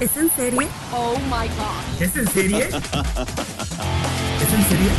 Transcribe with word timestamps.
¿Es 0.00 0.16
en 0.16 0.30
serie? 0.30 0.68
Oh 0.92 1.16
my 1.24 1.48
god. 1.48 2.00
¿Es 2.00 2.16
en 2.16 2.28
serie? 2.28 2.68
¿Es 2.68 2.74
en 4.54 4.62
serie? 4.68 4.90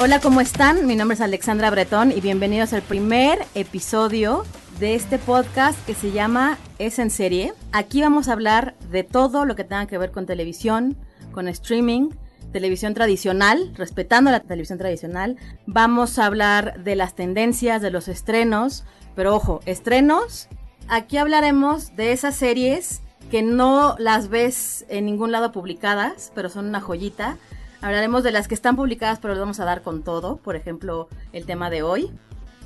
Hola, 0.00 0.20
¿cómo 0.20 0.40
están? 0.40 0.86
Mi 0.86 0.96
nombre 0.96 1.16
es 1.16 1.20
Alexandra 1.20 1.68
Bretón 1.68 2.12
y 2.12 2.22
bienvenidos 2.22 2.72
al 2.72 2.80
primer 2.80 3.44
episodio 3.54 4.46
de 4.80 4.94
este 4.94 5.18
podcast 5.18 5.78
que 5.84 5.92
se 5.92 6.12
llama 6.12 6.56
Es 6.78 6.98
en 6.98 7.10
serie. 7.10 7.52
Aquí 7.72 8.00
vamos 8.00 8.28
a 8.28 8.32
hablar 8.32 8.74
de 8.90 9.04
todo 9.04 9.44
lo 9.44 9.54
que 9.54 9.64
tenga 9.64 9.84
que 9.84 9.98
ver 9.98 10.12
con 10.12 10.24
televisión, 10.24 10.96
con 11.30 11.46
streaming, 11.48 12.08
televisión 12.52 12.94
tradicional, 12.94 13.70
respetando 13.76 14.30
la 14.30 14.40
televisión 14.40 14.78
tradicional. 14.78 15.36
Vamos 15.66 16.18
a 16.18 16.24
hablar 16.24 16.82
de 16.82 16.96
las 16.96 17.14
tendencias, 17.14 17.82
de 17.82 17.90
los 17.90 18.08
estrenos, 18.08 18.84
pero 19.18 19.34
ojo, 19.34 19.62
estrenos. 19.66 20.46
Aquí 20.86 21.16
hablaremos 21.16 21.96
de 21.96 22.12
esas 22.12 22.36
series 22.36 23.02
que 23.32 23.42
no 23.42 23.96
las 23.98 24.28
ves 24.28 24.86
en 24.88 25.06
ningún 25.06 25.32
lado 25.32 25.50
publicadas, 25.50 26.30
pero 26.36 26.48
son 26.48 26.66
una 26.66 26.80
joyita. 26.80 27.36
Hablaremos 27.80 28.22
de 28.22 28.30
las 28.30 28.46
que 28.46 28.54
están 28.54 28.76
publicadas, 28.76 29.18
pero 29.18 29.34
les 29.34 29.40
vamos 29.40 29.58
a 29.58 29.64
dar 29.64 29.82
con 29.82 30.04
todo. 30.04 30.36
Por 30.36 30.54
ejemplo, 30.54 31.08
el 31.32 31.46
tema 31.46 31.68
de 31.68 31.82
hoy. 31.82 32.12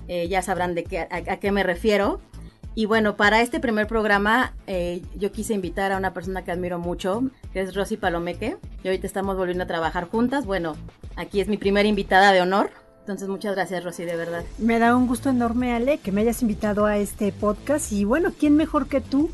Eh, 0.08 0.28
ya 0.28 0.42
sabrán 0.42 0.74
de 0.74 0.84
qué, 0.84 0.98
a, 0.98 1.36
qué 1.38 1.52
me 1.52 1.62
refiero. 1.62 2.20
Y 2.74 2.84
bueno, 2.84 3.16
para 3.16 3.40
este 3.40 3.58
primer 3.58 3.86
programa 3.86 4.52
eh, 4.66 5.00
yo 5.16 5.32
quise 5.32 5.54
invitar 5.54 5.90
a 5.90 5.96
una 5.96 6.12
persona 6.12 6.44
que 6.44 6.52
admiro 6.52 6.78
mucho, 6.78 7.22
que 7.54 7.62
es 7.62 7.74
Rosy 7.74 7.96
Palomeque. 7.96 8.58
Y 8.84 8.88
ahorita 8.88 9.06
estamos 9.06 9.38
volviendo 9.38 9.64
a 9.64 9.66
trabajar 9.66 10.06
juntas. 10.06 10.44
Bueno, 10.44 10.76
aquí 11.16 11.40
es 11.40 11.48
mi 11.48 11.56
primera 11.56 11.88
invitada 11.88 12.30
de 12.30 12.42
honor. 12.42 12.81
Entonces, 13.02 13.28
muchas 13.28 13.56
gracias, 13.56 13.82
Rosy, 13.82 14.04
de 14.04 14.14
verdad. 14.14 14.44
Me 14.58 14.78
da 14.78 14.94
un 14.94 15.08
gusto 15.08 15.28
enorme, 15.28 15.74
Ale, 15.74 15.98
que 15.98 16.12
me 16.12 16.20
hayas 16.20 16.40
invitado 16.40 16.86
a 16.86 16.98
este 16.98 17.32
podcast. 17.32 17.90
Y 17.90 18.04
bueno, 18.04 18.32
¿quién 18.38 18.54
mejor 18.54 18.86
que 18.86 19.00
tú, 19.00 19.28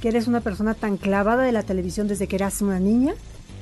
que 0.00 0.06
eres 0.06 0.28
una 0.28 0.40
persona 0.40 0.74
tan 0.74 0.96
clavada 0.96 1.42
de 1.42 1.50
la 1.50 1.64
televisión 1.64 2.06
desde 2.06 2.28
que 2.28 2.36
eras 2.36 2.62
una 2.62 2.78
niña? 2.78 3.14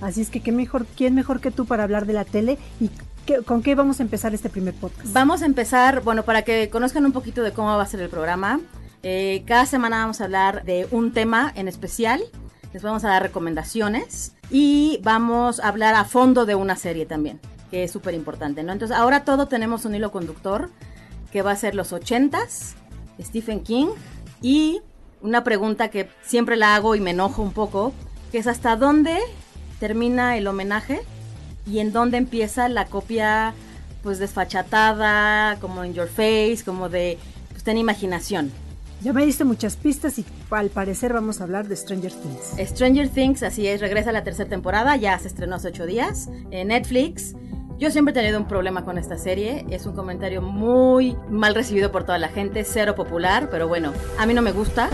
Así 0.03 0.21
es 0.21 0.29
que, 0.29 0.41
¿qué 0.41 0.53
mejor, 0.53 0.85
¿quién 0.95 1.15
mejor 1.15 1.41
que 1.41 1.51
tú 1.51 1.65
para 1.65 1.85
hablar 1.85 2.05
de 2.05 2.13
la 2.13 2.27
tele? 2.27 2.59
¿Y 2.81 2.91
qué, 3.25 3.43
con 3.45 3.63
qué 3.63 3.75
vamos 3.75 3.99
a 4.01 4.03
empezar 4.03 4.35
este 4.35 4.51
primer 4.51 4.75
podcast? 4.75 5.11
Vamos 5.15 5.41
a 5.41 5.47
empezar, 5.47 6.03
bueno, 6.03 6.23
para 6.25 6.43
que 6.43 6.69
conozcan 6.69 7.07
un 7.07 7.13
poquito 7.13 7.43
de 7.43 7.53
cómo 7.53 7.75
va 7.75 7.83
a 7.83 7.87
ser 7.87 8.01
el 8.01 8.11
programa. 8.11 8.61
Eh, 9.03 9.43
cada 9.47 9.65
semana 9.65 10.01
vamos 10.01 10.21
a 10.21 10.25
hablar 10.25 10.65
de 10.65 10.87
un 10.91 11.15
tema 11.15 11.51
en 11.57 11.67
especial. 11.67 12.21
Les 12.75 12.83
vamos 12.83 13.05
a 13.05 13.09
dar 13.09 13.23
recomendaciones 13.23 14.35
y 14.51 15.01
vamos 15.03 15.61
a 15.61 15.69
hablar 15.69 15.95
a 15.95 16.05
fondo 16.05 16.45
de 16.45 16.55
una 16.57 16.77
serie 16.77 17.07
también 17.07 17.41
que 17.71 17.85
es 17.85 17.91
súper 17.91 18.15
importante, 18.15 18.63
¿no? 18.63 18.73
Entonces, 18.73 18.97
ahora 18.97 19.25
todo 19.25 19.47
tenemos 19.49 19.85
un 19.85 19.95
hilo 19.95 20.13
conductor 20.13 20.71
que 21.33 21.43
va 21.43 21.53
a 21.53 21.57
ser 21.57 21.75
los 21.75 21.93
80s, 21.93 22.75
Stephen 23.21 23.63
King, 23.63 23.89
y 24.41 24.81
una 25.23 25.45
pregunta 25.45 25.89
que 25.89 26.09
siempre 26.25 26.57
la 26.57 26.77
hago 26.77 26.95
y 26.95 27.01
me 27.01 27.11
enojo 27.11 27.43
un 27.43 27.53
poco, 27.53 27.93
que 28.31 28.39
es 28.39 28.47
hasta 28.47 28.77
dónde 28.77 29.19
termina 29.81 30.37
el 30.37 30.47
homenaje 30.47 31.01
y 31.67 31.81
en 31.81 31.93
dónde 31.93 32.19
empieza 32.19 32.69
la 32.69 32.87
copia, 32.87 33.55
pues 34.03 34.19
desfachatada, 34.19 35.59
como 35.61 35.85
in 35.85 35.95
your 35.95 36.09
face, 36.09 36.59
como 36.65 36.89
de, 36.89 37.19
pues 37.51 37.65
ten 37.65 37.77
imaginación. 37.77 38.53
Ya 39.03 39.13
me 39.13 39.27
diste 39.27 39.45
muchas 39.45 39.77
pistas 39.77 40.19
y 40.19 40.25
al 40.51 40.71
parecer 40.71 41.13
vamos 41.13 41.41
a 41.41 41.45
hablar 41.45 41.69
de 41.69 41.77
Stranger 41.77 42.13
Things. 42.13 42.71
Stranger 42.71 43.09
Things, 43.09 43.43
así 43.43 43.67
es, 43.67 43.81
regresa 43.81 44.11
a 44.11 44.13
la 44.13 44.25
tercera 44.25 44.49
temporada, 44.49 44.97
ya 44.97 45.19
se 45.19 45.29
estrenó 45.29 45.57
hace 45.57 45.69
ocho 45.69 45.85
días 45.85 46.29
en 46.51 46.69
Netflix. 46.69 47.35
Yo 47.79 47.91
siempre 47.91 48.13
he 48.13 48.15
tenido 48.15 48.39
un 48.39 48.49
problema 48.49 48.87
con 48.87 48.97
esta 48.97 49.19
serie, 49.19 49.67
es 49.69 49.85
un 49.85 49.95
comentario 49.95 50.41
muy 50.41 51.15
mal 51.29 51.55
recibido 51.55 51.93
por 51.93 52.05
toda 52.05 52.17
la 52.17 52.29
gente, 52.29 52.65
cero 52.65 52.95
popular, 52.95 53.49
pero 53.51 53.69
bueno, 53.69 53.93
a 54.19 54.25
mí 54.25 54.33
no 54.33 54.41
me 54.41 54.53
gusta. 54.53 54.89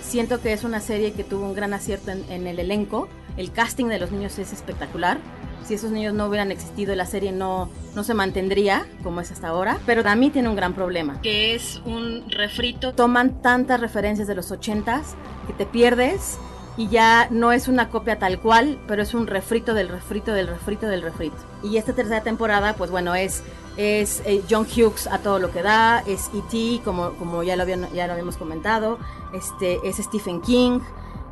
Siento 0.00 0.40
que 0.40 0.52
es 0.52 0.62
una 0.62 0.78
serie 0.78 1.14
que 1.14 1.24
tuvo 1.24 1.44
un 1.44 1.54
gran 1.54 1.74
acierto 1.74 2.12
en, 2.12 2.24
en 2.30 2.46
el 2.46 2.60
elenco, 2.60 3.08
el 3.36 3.50
casting 3.50 3.86
de 3.86 3.98
los 3.98 4.12
niños 4.12 4.38
es 4.38 4.52
espectacular. 4.52 5.18
Si 5.64 5.74
esos 5.74 5.90
niños 5.90 6.14
no 6.14 6.26
hubieran 6.26 6.52
existido, 6.52 6.94
la 6.94 7.06
serie 7.06 7.32
no, 7.32 7.70
no 7.94 8.04
se 8.04 8.14
mantendría 8.14 8.86
como 9.02 9.20
es 9.20 9.32
hasta 9.32 9.48
ahora. 9.48 9.78
Pero 9.84 10.08
a 10.08 10.14
mí 10.14 10.30
tiene 10.30 10.48
un 10.48 10.56
gran 10.56 10.74
problema, 10.74 11.20
que 11.22 11.54
es 11.54 11.80
un 11.84 12.30
refrito. 12.30 12.92
Toman 12.92 13.42
tantas 13.42 13.80
referencias 13.80 14.28
de 14.28 14.34
los 14.36 14.50
ochentas 14.52 15.16
que 15.46 15.52
te 15.52 15.66
pierdes 15.66 16.38
y 16.76 16.88
ya 16.88 17.28
no 17.30 17.52
es 17.52 17.68
una 17.68 17.90
copia 17.90 18.18
tal 18.18 18.40
cual, 18.40 18.78
pero 18.86 19.02
es 19.02 19.14
un 19.14 19.26
refrito 19.26 19.74
del 19.74 19.88
refrito 19.88 20.32
del 20.32 20.46
refrito 20.46 20.86
del 20.86 21.02
refrito. 21.02 21.36
Y 21.62 21.76
esta 21.76 21.92
tercera 21.92 22.22
temporada, 22.22 22.74
pues 22.74 22.90
bueno, 22.90 23.14
es, 23.14 23.42
es 23.76 24.22
eh, 24.24 24.42
John 24.48 24.66
Hughes 24.66 25.06
a 25.06 25.18
todo 25.18 25.38
lo 25.38 25.52
que 25.52 25.62
da, 25.62 26.02
es 26.06 26.30
E.T., 26.34 26.82
como, 26.84 27.10
como 27.12 27.42
ya, 27.42 27.56
lo 27.56 27.66
ya 27.66 28.06
lo 28.06 28.12
habíamos 28.12 28.36
comentado, 28.36 28.98
este, 29.34 29.78
es 29.84 29.96
Stephen 29.96 30.40
King, 30.40 30.80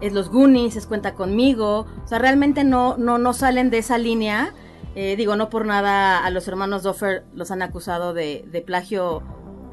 es 0.01 0.13
Los 0.13 0.29
Goonies, 0.31 0.77
es 0.77 0.87
Cuenta 0.87 1.15
Conmigo, 1.15 1.87
o 2.05 2.09
sea, 2.09 2.19
realmente 2.19 2.65
no, 2.65 2.97
no, 2.99 3.19
no 3.19 3.33
salen 3.33 3.71
de 3.71 3.79
esa 3.79 3.99
línea. 3.99 4.53
Eh, 4.97 5.15
digo, 5.17 5.37
no 5.37 5.51
por 5.51 5.67
nada 5.67 6.25
a 6.25 6.31
los 6.31 6.49
hermanos 6.49 6.83
Doffer 6.83 7.25
los 7.33 7.53
han 7.53 7.63
acusado 7.63 8.13
de, 8.13 8.45
de 8.51 8.61
plagio, 8.61 9.23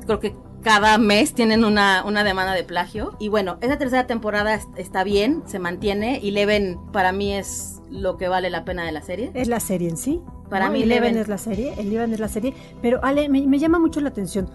creo 0.05 0.19
que 0.19 0.35
cada 0.67 0.97
mes 0.97 1.33
tienen 1.33 1.63
una, 1.63 2.03
una, 2.05 2.25
demanda 2.25 2.51
de 2.51 2.65
plagio. 2.65 3.15
Y 3.19 3.29
bueno, 3.29 3.57
esa 3.61 3.77
tercera 3.77 4.05
temporada 4.05 4.59
está 4.75 5.05
bien, 5.05 5.41
se 5.45 5.59
mantiene. 5.59 6.19
Y 6.21 6.31
Leven 6.31 6.77
para 6.91 7.13
mí 7.13 7.33
es 7.33 7.81
lo 7.89 8.17
que 8.17 8.27
vale 8.27 8.49
la 8.49 8.65
pena 8.65 8.83
de 8.83 8.91
la 8.91 9.01
serie. 9.01 9.31
Es 9.33 9.47
la 9.47 9.61
serie 9.61 9.87
en 9.87 9.95
sí. 9.95 10.21
Para 10.49 10.65
¿no? 10.65 10.73
mí 10.73 10.83
Eleven 10.83 11.17
es 11.17 11.29
la 11.29 11.37
serie, 11.37 11.73
Eleven 11.77 12.11
es 12.11 12.19
la 12.19 12.27
serie. 12.27 12.53
Pero 12.81 12.99
Ale, 13.01 13.29
me, 13.29 13.47
me 13.47 13.59
llama 13.59 13.79
mucho 13.79 14.01
la 14.01 14.09
atención. 14.09 14.49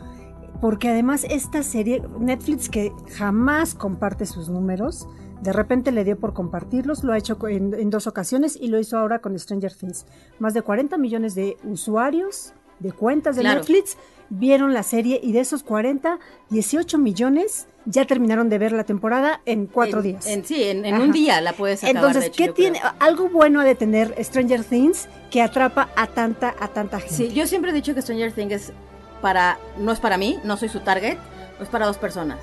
Porque 0.60 0.90
además 0.90 1.24
esta 1.30 1.62
serie, 1.62 2.02
Netflix 2.20 2.68
que 2.68 2.92
jamás 3.16 3.74
comparte 3.74 4.26
sus 4.26 4.50
números, 4.50 5.08
de 5.40 5.54
repente 5.54 5.92
le 5.92 6.04
dio 6.04 6.18
por 6.18 6.34
compartirlos, 6.34 7.04
lo 7.04 7.14
ha 7.14 7.18
hecho 7.18 7.38
en, 7.48 7.72
en, 7.72 7.88
dos 7.88 8.06
ocasiones 8.06 8.58
y 8.60 8.68
lo 8.68 8.78
hizo 8.78 8.98
ahora 8.98 9.20
con 9.20 9.38
Stranger 9.38 9.72
Things. 9.74 10.04
Más 10.38 10.52
de 10.52 10.60
40 10.60 10.98
millones 10.98 11.34
de 11.34 11.56
usuarios 11.64 12.52
de 12.82 12.92
cuentas 12.92 13.36
de 13.36 13.42
claro. 13.42 13.60
Netflix 13.60 13.96
vieron 14.28 14.72
la 14.72 14.82
serie 14.82 15.20
y 15.22 15.32
de 15.32 15.40
esos 15.40 15.62
40, 15.62 16.18
18 16.50 16.98
millones 16.98 17.66
ya 17.84 18.06
terminaron 18.06 18.48
de 18.48 18.58
ver 18.58 18.72
la 18.72 18.84
temporada 18.84 19.40
en 19.44 19.66
cuatro 19.66 19.98
en, 19.98 20.04
días. 20.04 20.26
En, 20.26 20.44
sí, 20.44 20.62
en, 20.62 20.84
en 20.84 21.00
un 21.00 21.12
día 21.12 21.40
la 21.40 21.52
puedes 21.52 21.82
acabar. 21.82 21.96
Entonces, 21.96 22.22
de 22.22 22.26
hecho, 22.28 22.54
¿qué 22.54 22.62
tiene? 22.62 22.78
Creo. 22.78 22.92
Algo 23.00 23.28
bueno 23.28 23.60
ha 23.60 23.64
de 23.64 23.74
tener 23.74 24.14
Stranger 24.22 24.64
Things 24.64 25.08
que 25.30 25.42
atrapa 25.42 25.90
a 25.96 26.06
tanta, 26.06 26.54
a 26.58 26.68
tanta 26.68 27.00
gente. 27.00 27.14
Sí, 27.14 27.32
yo 27.32 27.46
siempre 27.46 27.72
he 27.72 27.74
dicho 27.74 27.94
que 27.94 28.02
Stranger 28.02 28.32
Things 28.32 28.52
es 28.52 28.72
para, 29.20 29.58
no 29.78 29.92
es 29.92 30.00
para 30.00 30.16
mí, 30.16 30.38
no 30.44 30.56
soy 30.56 30.68
su 30.68 30.80
target, 30.80 31.18
es 31.60 31.68
para 31.68 31.86
dos 31.86 31.98
personas. 31.98 32.38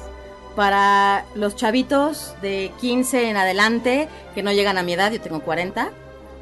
Para 0.56 1.26
los 1.36 1.56
chavitos 1.56 2.36
de 2.42 2.72
15 2.82 3.30
en 3.30 3.38
adelante 3.38 4.08
que 4.36 4.44
no 4.44 4.52
llegan 4.52 4.78
a 4.78 4.84
mi 4.84 4.94
edad, 4.94 5.12
yo 5.12 5.22
tengo 5.22 5.42
40, 5.42 5.90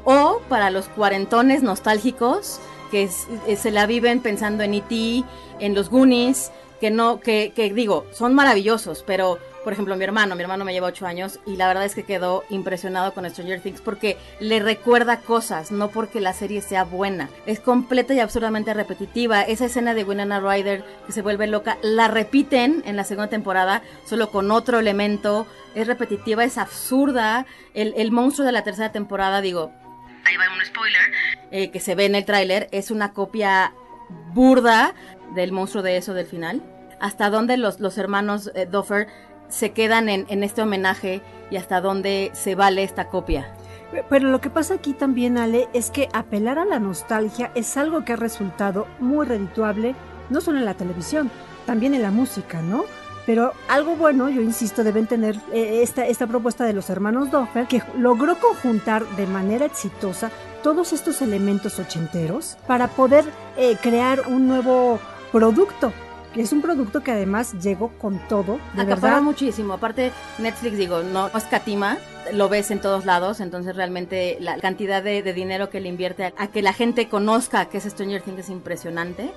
o 0.04 0.40
para 0.48 0.70
los 0.70 0.88
cuarentones 0.88 1.62
nostálgicos 1.62 2.60
que 2.88 3.04
es, 3.04 3.26
se 3.56 3.70
la 3.70 3.86
viven 3.86 4.20
pensando 4.20 4.62
en 4.64 4.74
E.T., 4.74 5.24
en 5.60 5.74
los 5.74 5.90
Goonies, 5.90 6.50
que 6.80 6.90
no, 6.90 7.20
que, 7.20 7.52
que, 7.54 7.72
digo, 7.72 8.06
son 8.12 8.34
maravillosos, 8.34 9.02
pero 9.06 9.38
por 9.64 9.72
ejemplo 9.72 9.96
mi 9.96 10.04
hermano, 10.04 10.34
mi 10.34 10.42
hermano 10.42 10.64
me 10.64 10.72
lleva 10.72 10.86
8 10.86 11.06
años 11.06 11.40
y 11.44 11.56
la 11.56 11.66
verdad 11.66 11.84
es 11.84 11.94
que 11.94 12.04
quedó 12.04 12.44
impresionado 12.48 13.12
con 13.12 13.28
Stranger 13.28 13.60
Things 13.60 13.80
porque 13.80 14.16
le 14.40 14.60
recuerda 14.60 15.20
cosas, 15.20 15.72
no 15.72 15.88
porque 15.88 16.20
la 16.20 16.32
serie 16.32 16.62
sea 16.62 16.84
buena. 16.84 17.28
Es 17.44 17.60
completa 17.60 18.14
y 18.14 18.20
absurdamente 18.20 18.72
repetitiva. 18.72 19.42
Esa 19.42 19.66
escena 19.66 19.94
de 19.94 20.04
Winona 20.04 20.40
Ryder 20.40 20.84
que 21.06 21.12
se 21.12 21.22
vuelve 21.22 21.46
loca, 21.48 21.76
la 21.82 22.08
repiten 22.08 22.82
en 22.86 22.96
la 22.96 23.04
segunda 23.04 23.28
temporada, 23.28 23.82
solo 24.06 24.30
con 24.30 24.50
otro 24.50 24.78
elemento. 24.78 25.46
Es 25.74 25.86
repetitiva, 25.86 26.44
es 26.44 26.56
absurda. 26.56 27.44
El, 27.74 27.92
el 27.96 28.10
monstruo 28.10 28.46
de 28.46 28.52
la 28.52 28.64
tercera 28.64 28.92
temporada, 28.92 29.40
digo, 29.40 29.72
ahí 30.28 30.36
va 30.36 30.44
un 30.54 30.64
spoiler, 30.64 31.00
eh, 31.50 31.70
que 31.70 31.80
se 31.80 31.94
ve 31.94 32.04
en 32.06 32.14
el 32.14 32.24
tráiler, 32.24 32.68
es 32.70 32.90
una 32.90 33.12
copia 33.12 33.72
burda 34.32 34.94
del 35.34 35.52
monstruo 35.52 35.82
de 35.82 35.96
eso 35.96 36.14
del 36.14 36.26
final. 36.26 36.62
Hasta 37.00 37.30
dónde 37.30 37.56
los, 37.56 37.80
los 37.80 37.98
hermanos 37.98 38.50
eh, 38.54 38.66
Doffer 38.66 39.08
se 39.48 39.72
quedan 39.72 40.08
en, 40.08 40.26
en, 40.28 40.42
este 40.42 40.62
homenaje 40.62 41.22
y 41.50 41.56
hasta 41.56 41.80
dónde 41.80 42.30
se 42.34 42.54
vale 42.54 42.82
esta 42.82 43.08
copia. 43.08 43.54
Pero 44.10 44.28
lo 44.28 44.40
que 44.40 44.50
pasa 44.50 44.74
aquí 44.74 44.92
también, 44.92 45.38
Ale, 45.38 45.68
es 45.72 45.90
que 45.90 46.08
apelar 46.12 46.58
a 46.58 46.66
la 46.66 46.78
nostalgia 46.78 47.50
es 47.54 47.76
algo 47.78 48.04
que 48.04 48.12
ha 48.12 48.16
resultado 48.16 48.86
muy 48.98 49.26
redituable, 49.26 49.94
no 50.28 50.42
solo 50.42 50.58
en 50.58 50.66
la 50.66 50.74
televisión, 50.74 51.30
también 51.64 51.94
en 51.94 52.02
la 52.02 52.10
música, 52.10 52.60
¿no? 52.60 52.84
Pero 53.28 53.52
algo 53.68 53.94
bueno, 53.94 54.30
yo 54.30 54.40
insisto, 54.40 54.82
deben 54.82 55.06
tener 55.06 55.36
eh, 55.52 55.82
esta, 55.82 56.06
esta 56.06 56.26
propuesta 56.26 56.64
de 56.64 56.72
los 56.72 56.88
hermanos 56.88 57.30
Doffer, 57.30 57.66
que 57.66 57.82
logró 57.98 58.40
conjuntar 58.40 59.04
de 59.16 59.26
manera 59.26 59.66
exitosa 59.66 60.30
todos 60.62 60.94
estos 60.94 61.20
elementos 61.20 61.78
ochenteros 61.78 62.56
para 62.66 62.88
poder 62.88 63.26
eh, 63.58 63.76
crear 63.82 64.22
un 64.28 64.48
nuevo 64.48 64.98
producto. 65.30 65.92
Es 66.36 66.52
un 66.54 66.62
producto 66.62 67.02
que 67.02 67.10
además 67.10 67.52
llegó 67.60 67.90
con 67.98 68.18
todo, 68.28 68.60
de 68.74 68.80
Acaparó 68.80 69.02
verdad. 69.02 69.20
muchísimo. 69.20 69.74
Aparte, 69.74 70.10
Netflix, 70.38 70.78
digo, 70.78 71.02
no 71.02 71.26
escatima, 71.26 71.98
lo 72.32 72.48
ves 72.48 72.70
en 72.70 72.80
todos 72.80 73.04
lados, 73.04 73.40
entonces 73.40 73.76
realmente 73.76 74.38
la 74.40 74.56
cantidad 74.56 75.02
de, 75.02 75.22
de 75.22 75.34
dinero 75.34 75.68
que 75.68 75.80
le 75.80 75.90
invierte 75.90 76.24
a, 76.24 76.32
a 76.38 76.46
que 76.46 76.62
la 76.62 76.72
gente 76.72 77.10
conozca 77.10 77.66
que 77.66 77.76
es 77.76 77.84
Stranger 77.84 78.22
Things 78.22 78.40
es 78.40 78.48
impresionante. 78.48 79.34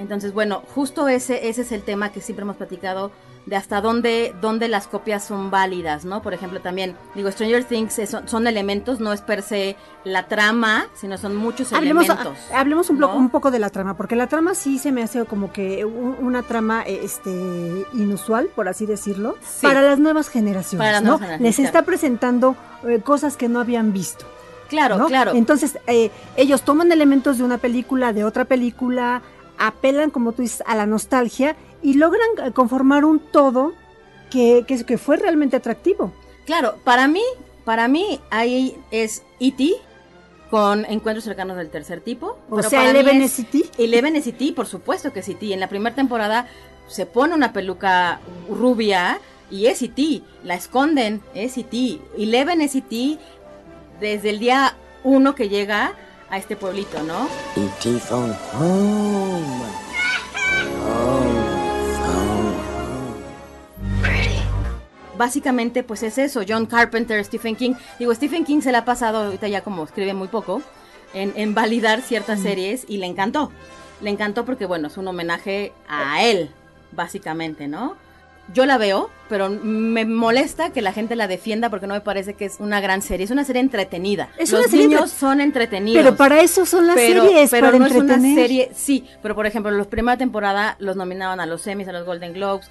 Entonces, 0.00 0.32
bueno, 0.32 0.62
justo 0.74 1.08
ese, 1.08 1.48
ese 1.48 1.62
es 1.62 1.72
el 1.72 1.82
tema 1.82 2.10
que 2.10 2.20
siempre 2.20 2.42
hemos 2.42 2.56
platicado 2.56 3.12
de 3.46 3.56
hasta 3.56 3.80
dónde, 3.80 4.34
dónde 4.40 4.68
las 4.68 4.86
copias 4.86 5.24
son 5.24 5.50
válidas, 5.50 6.04
¿no? 6.04 6.20
Por 6.22 6.34
ejemplo, 6.34 6.60
también, 6.60 6.94
digo, 7.14 7.30
Stranger 7.30 7.64
Things 7.64 7.98
es- 7.98 8.16
son, 8.26 8.46
elementos, 8.46 9.00
no 9.00 9.12
es 9.12 9.22
per 9.22 9.42
se 9.42 9.76
la 10.04 10.26
trama, 10.28 10.86
sino 10.94 11.16
son 11.16 11.36
muchos 11.36 11.72
Hablemos, 11.72 12.04
elementos. 12.04 12.36
hablemos 12.54 12.90
un, 12.90 12.98
poco- 12.98 13.12
¿no? 13.14 13.18
un 13.18 13.30
poco 13.30 13.50
de 13.50 13.58
la 13.58 13.70
trama, 13.70 13.96
porque 13.96 14.14
la 14.16 14.26
trama 14.26 14.54
sí 14.54 14.78
se 14.78 14.92
me 14.92 15.02
hace 15.02 15.24
como 15.24 15.52
que 15.52 15.84
un- 15.86 16.16
una 16.20 16.42
trama 16.42 16.82
eh, 16.86 17.00
este 17.02 17.30
inusual, 17.94 18.48
por 18.54 18.68
así 18.68 18.84
decirlo, 18.86 19.36
Sí. 19.42 19.66
para 19.66 19.80
las 19.82 19.98
nuevas 19.98 20.28
generaciones. 20.28 20.78
Para 20.86 20.92
las 20.92 21.02
¿no? 21.02 21.08
nuevas 21.12 21.20
generaciones, 21.26 21.58
Les 21.58 21.66
está 21.66 21.82
presentando 21.82 22.56
eh, 22.86 23.00
cosas 23.00 23.36
que 23.36 23.48
no 23.48 23.60
habían 23.60 23.92
visto. 23.92 24.26
Claro, 24.68 24.96
¿no? 24.98 25.06
claro. 25.06 25.32
Entonces, 25.34 25.78
eh, 25.88 26.10
ellos 26.36 26.62
toman 26.62 26.92
elementos 26.92 27.38
de 27.38 27.44
una 27.44 27.58
película, 27.58 28.12
de 28.12 28.22
otra 28.24 28.44
película, 28.44 29.20
apelan, 29.60 30.10
como 30.10 30.32
tú 30.32 30.42
dices, 30.42 30.62
a 30.66 30.74
la 30.74 30.86
nostalgia 30.86 31.54
y 31.82 31.94
logran 31.94 32.26
eh, 32.44 32.50
conformar 32.52 33.04
un 33.04 33.20
todo 33.20 33.72
que, 34.30 34.64
que, 34.66 34.84
que 34.84 34.98
fue 34.98 35.16
realmente 35.16 35.56
atractivo. 35.56 36.12
Claro, 36.46 36.76
para 36.82 37.06
mí, 37.06 37.22
para 37.64 37.86
mí 37.86 38.18
ahí 38.30 38.76
es 38.90 39.22
E.T. 39.38 39.74
con 40.50 40.84
encuentros 40.86 41.24
cercanos 41.24 41.56
del 41.56 41.70
tercer 41.70 42.00
tipo. 42.00 42.38
O 42.50 42.56
pero 42.56 42.68
sea, 42.68 42.90
Eleven 42.90 43.22
es- 43.22 43.38
es 43.38 43.46
E.T.. 43.54 43.70
Eleven 43.84 44.16
es 44.16 44.26
E.T., 44.26 44.52
por 44.54 44.66
supuesto 44.66 45.12
que 45.12 45.20
es 45.20 45.28
E.T. 45.28 45.52
En 45.52 45.60
la 45.60 45.68
primera 45.68 45.94
temporada 45.94 46.46
se 46.88 47.06
pone 47.06 47.34
una 47.34 47.52
peluca 47.52 48.20
rubia 48.48 49.20
y 49.50 49.66
es 49.66 49.82
E.T. 49.82 50.22
La 50.44 50.54
esconden, 50.54 51.22
es 51.34 51.56
E.T. 51.58 52.00
Eleven 52.18 52.60
es 52.62 52.74
E.T. 52.74 53.18
desde 54.00 54.30
el 54.30 54.38
día 54.40 54.74
uno 55.04 55.34
que 55.34 55.48
llega 55.48 55.94
a 56.30 56.38
este 56.38 56.56
pueblito, 56.56 57.02
¿no? 57.02 57.28
Home. 58.54 59.44
Home, 60.84 61.40
básicamente 65.20 65.82
pues 65.82 66.02
es 66.02 66.16
eso, 66.16 66.40
John 66.48 66.64
Carpenter, 66.64 67.22
Stephen 67.22 67.54
King. 67.54 67.74
Digo, 67.98 68.14
Stephen 68.14 68.42
King 68.42 68.62
se 68.62 68.72
le 68.72 68.78
ha 68.78 68.86
pasado, 68.86 69.24
ahorita 69.24 69.48
ya 69.48 69.60
como 69.60 69.84
escribe 69.84 70.14
muy 70.14 70.28
poco, 70.28 70.62
en, 71.12 71.34
en 71.36 71.54
validar 71.54 72.00
ciertas 72.00 72.40
series 72.40 72.86
y 72.88 72.96
le 72.96 73.04
encantó. 73.06 73.52
Le 74.00 74.08
encantó 74.08 74.46
porque, 74.46 74.64
bueno, 74.64 74.88
es 74.88 74.96
un 74.96 75.06
homenaje 75.06 75.74
a 75.86 76.22
él, 76.22 76.50
básicamente, 76.92 77.68
¿no? 77.68 77.96
Yo 78.52 78.66
la 78.66 78.78
veo, 78.78 79.10
pero 79.28 79.48
me 79.48 80.04
molesta 80.04 80.70
que 80.70 80.82
la 80.82 80.92
gente 80.92 81.14
la 81.14 81.28
defienda 81.28 81.70
porque 81.70 81.86
no 81.86 81.94
me 81.94 82.00
parece 82.00 82.34
que 82.34 82.46
es 82.46 82.56
una 82.58 82.80
gran 82.80 83.00
serie. 83.00 83.24
Es 83.24 83.30
una 83.30 83.44
serie 83.44 83.60
entretenida. 83.60 84.28
Es 84.38 84.50
Los 84.50 84.60
una 84.62 84.68
serie 84.70 84.86
niños 84.88 85.02
entre- 85.02 85.18
son 85.18 85.40
entretenidos. 85.40 86.02
Pero 86.02 86.16
para 86.16 86.40
eso 86.40 86.66
son 86.66 86.86
las 86.88 86.96
pero, 86.96 87.24
series, 87.24 87.50
pero 87.50 87.66
para 87.68 87.78
no 87.78 87.86
es 87.86 87.92
una 87.92 88.00
entretener. 88.14 88.36
serie, 88.36 88.70
sí, 88.74 89.06
pero 89.22 89.34
por 89.36 89.46
ejemplo, 89.46 89.70
los 89.70 89.86
primera 89.86 90.16
temporada 90.16 90.76
los 90.80 90.96
nominaban 90.96 91.38
a 91.38 91.46
los 91.46 91.64
Emmys, 91.66 91.86
a 91.88 91.92
los 91.92 92.04
Golden 92.06 92.32
Globes. 92.32 92.68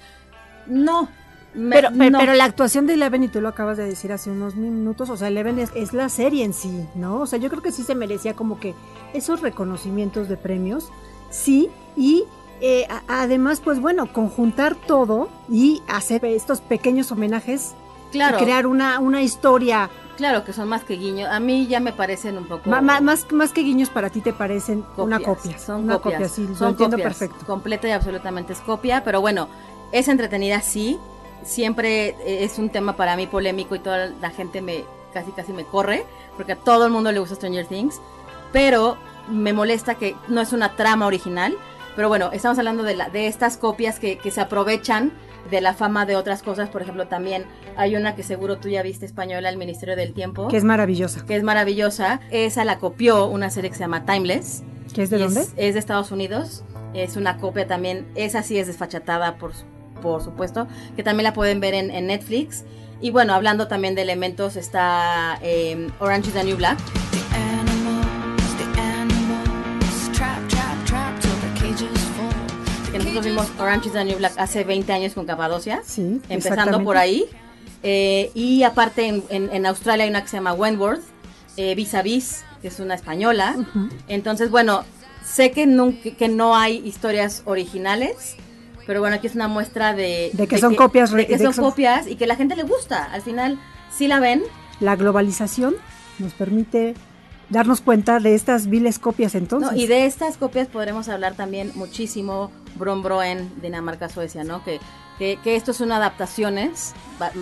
No. 0.66 1.08
me- 1.54 1.76
Pero, 1.76 1.88
pero, 1.96 2.10
no. 2.10 2.18
pero 2.20 2.34
la 2.34 2.44
actuación 2.44 2.86
de 2.86 2.94
Eleven, 2.94 3.24
y 3.24 3.28
tú 3.28 3.40
lo 3.40 3.48
acabas 3.48 3.76
de 3.76 3.84
decir 3.84 4.12
hace 4.12 4.30
unos 4.30 4.54
minutos, 4.54 5.08
o 5.10 5.16
sea, 5.16 5.28
Eleven 5.28 5.58
es, 5.58 5.70
es 5.74 5.92
la 5.92 6.08
serie 6.08 6.44
en 6.44 6.52
sí, 6.52 6.86
¿no? 6.94 7.20
O 7.22 7.26
sea, 7.26 7.38
yo 7.40 7.48
creo 7.50 7.60
que 7.62 7.72
sí 7.72 7.82
se 7.82 7.94
merecía 7.96 8.34
como 8.34 8.60
que 8.60 8.74
esos 9.14 9.40
reconocimientos 9.40 10.28
de 10.28 10.36
premios, 10.36 10.90
sí, 11.30 11.68
y 11.96 12.24
eh, 12.60 12.86
además, 13.08 13.60
pues 13.60 13.80
bueno, 13.80 14.12
conjuntar 14.12 14.74
todo 14.74 15.28
y 15.50 15.82
hacer 15.88 16.24
estos 16.24 16.60
pequeños 16.60 17.10
homenajes 17.12 17.74
claro. 18.12 18.38
y 18.38 18.44
crear 18.44 18.66
una, 18.66 18.98
una 19.00 19.22
historia, 19.22 19.88
Claro 20.16 20.44
que 20.44 20.52
son 20.52 20.68
más 20.68 20.84
que 20.84 20.96
guiños. 20.96 21.30
A 21.32 21.40
mí 21.40 21.66
ya 21.66 21.80
me 21.80 21.94
parecen 21.94 22.36
un 22.36 22.44
poco. 22.44 22.68
ma- 22.68 22.82
ma- 22.82 23.00
más, 23.00 23.32
más 23.32 23.52
que 23.54 23.62
guiños 23.62 23.88
para 23.88 24.10
ti 24.10 24.20
te 24.20 24.34
parecen 24.34 24.82
copias. 24.82 25.06
una 25.06 25.20
copia. 25.20 25.58
Son 25.58 25.84
una 25.84 25.94
copias. 25.98 26.14
copia, 26.20 26.28
sí, 26.28 26.46
lo 26.46 26.54
son 26.54 26.68
entiendo 26.72 26.98
copias. 26.98 27.16
perfecto. 27.16 27.46
Completa 27.46 27.88
y 27.88 27.92
absolutamente 27.92 28.52
es 28.52 28.58
copia. 28.58 29.02
Pero 29.02 29.22
bueno, 29.22 29.48
es 29.92 30.08
entretenida, 30.08 30.60
sí. 30.60 30.98
Siempre 31.42 32.08
eh, 32.26 32.44
es 32.44 32.58
un 32.58 32.68
tema 32.68 32.96
para 32.96 33.16
mí 33.16 33.26
polémico 33.28 33.74
y 33.74 33.78
toda 33.78 34.08
la 34.20 34.28
gente 34.28 34.60
me 34.60 34.84
casi 35.14 35.30
casi 35.32 35.54
me 35.54 35.64
corre. 35.64 36.04
Porque 36.36 36.52
a 36.52 36.56
todo 36.56 36.84
el 36.84 36.92
mundo 36.92 37.10
le 37.12 37.18
gusta 37.18 37.36
Stranger 37.36 37.66
Things. 37.66 37.98
Pero 38.52 38.98
me 39.26 39.54
molesta 39.54 39.94
que 39.94 40.16
no 40.28 40.42
es 40.42 40.52
una 40.52 40.76
trama 40.76 41.06
original. 41.06 41.56
Pero 41.96 42.08
bueno, 42.08 42.30
estamos 42.32 42.58
hablando 42.58 42.82
de, 42.82 42.96
la, 42.96 43.08
de 43.08 43.26
estas 43.26 43.56
copias 43.56 43.98
que, 43.98 44.18
que 44.18 44.30
se 44.30 44.40
aprovechan 44.40 45.12
de 45.50 45.60
la 45.60 45.74
fama 45.74 46.06
de 46.06 46.16
otras 46.16 46.42
cosas. 46.42 46.68
Por 46.68 46.82
ejemplo, 46.82 47.08
también 47.08 47.44
hay 47.76 47.96
una 47.96 48.14
que 48.14 48.22
seguro 48.22 48.58
tú 48.58 48.68
ya 48.68 48.82
viste 48.82 49.06
española, 49.06 49.48
El 49.48 49.56
Ministerio 49.56 49.96
del 49.96 50.12
Tiempo. 50.12 50.48
Que 50.48 50.56
es 50.56 50.64
maravillosa. 50.64 51.24
que 51.26 51.36
es 51.36 51.42
maravillosa. 51.42 52.20
Esa 52.30 52.64
la 52.64 52.78
copió 52.78 53.26
una 53.26 53.50
serie 53.50 53.70
que 53.70 53.76
se 53.76 53.82
llama 53.82 54.04
Timeless. 54.04 54.62
¿Que 54.94 55.02
es 55.02 55.10
de 55.10 55.18
dónde? 55.18 55.40
Es, 55.40 55.52
es 55.56 55.74
de 55.74 55.80
Estados 55.80 56.10
Unidos. 56.12 56.64
Es 56.94 57.16
una 57.16 57.36
copia 57.38 57.66
también. 57.66 58.06
Esa 58.14 58.42
sí 58.42 58.58
es 58.58 58.66
desfachatada, 58.66 59.36
por, 59.38 59.52
por 60.02 60.22
supuesto. 60.22 60.66
Que 60.96 61.02
también 61.02 61.24
la 61.24 61.32
pueden 61.32 61.60
ver 61.60 61.74
en, 61.74 61.90
en 61.90 62.06
Netflix. 62.06 62.64
Y 63.00 63.10
bueno, 63.10 63.32
hablando 63.34 63.66
también 63.66 63.94
de 63.94 64.02
elementos, 64.02 64.56
está 64.56 65.38
eh, 65.42 65.88
Orange 66.00 66.28
is 66.28 66.34
the 66.34 66.44
New 66.44 66.56
Black. 66.56 66.78
Nosotros 73.12 73.24
vimos 73.26 73.60
Orange 73.60 73.88
is 73.88 73.92
the 73.92 74.04
New 74.04 74.18
Black 74.18 74.32
hace 74.36 74.64
20 74.64 74.92
años 74.92 75.14
con 75.14 75.26
Capadocia. 75.26 75.82
Sí, 75.84 76.20
empezando 76.28 76.82
por 76.84 76.96
ahí. 76.96 77.24
Eh, 77.82 78.30
y 78.34 78.62
aparte 78.62 79.06
en, 79.06 79.24
en- 79.30 79.50
en 79.52 79.66
Australia 79.66 80.04
hay 80.04 80.10
una 80.10 80.22
que 80.22 80.28
se 80.28 80.36
llama 80.36 80.52
Wentworth, 80.52 81.02
eh, 81.56 81.74
Vis 81.74 81.94
a 81.94 82.02
Vis, 82.02 82.44
que 82.62 82.68
es 82.68 82.78
una 82.78 82.94
española. 82.94 83.56
Entonces, 84.06 84.50
bueno, 84.50 84.84
sé 85.24 85.50
que, 85.50 85.66
nunca, 85.66 86.10
que 86.16 86.28
no 86.28 86.56
hay 86.56 86.76
historias 86.86 87.42
originales, 87.46 88.36
pero 88.86 89.00
bueno, 89.00 89.16
aquí 89.16 89.26
es 89.26 89.34
una 89.34 89.48
muestra 89.48 89.92
de... 89.94 90.30
De 90.34 90.46
que 90.46 90.58
son 90.58 90.74
copias 90.74 91.10
De 91.10 91.26
que 91.26 91.32
de 91.36 91.44
son 91.44 91.48
que 91.48 91.56
son- 91.56 91.64
copias 91.64 92.06
y 92.06 92.16
que 92.16 92.26
la 92.26 92.36
gente 92.36 92.54
le 92.54 92.62
gusta. 92.64 93.04
Al 93.12 93.22
final, 93.22 93.58
sí 93.90 94.06
la 94.08 94.20
ven. 94.20 94.42
La 94.78 94.94
globalización 94.96 95.74
nos 96.18 96.32
permite 96.34 96.94
darnos 97.50 97.80
cuenta 97.80 98.18
de 98.20 98.34
estas 98.34 98.68
viles 98.68 98.98
copias 98.98 99.34
entonces. 99.34 99.72
¿no? 99.72 99.76
Y 99.78 99.86
de 99.86 100.06
estas 100.06 100.36
copias 100.36 100.68
podremos 100.68 101.08
hablar 101.08 101.34
también 101.34 101.72
muchísimo 101.74 102.50
Brombro 102.76 103.22
en 103.22 103.60
Dinamarca, 103.60 104.08
Suecia, 104.08 104.44
¿no? 104.44 104.64
Que, 104.64 104.80
que, 105.18 105.38
que 105.44 105.56
esto 105.56 105.72
son 105.72 105.92
adaptaciones, 105.92 106.94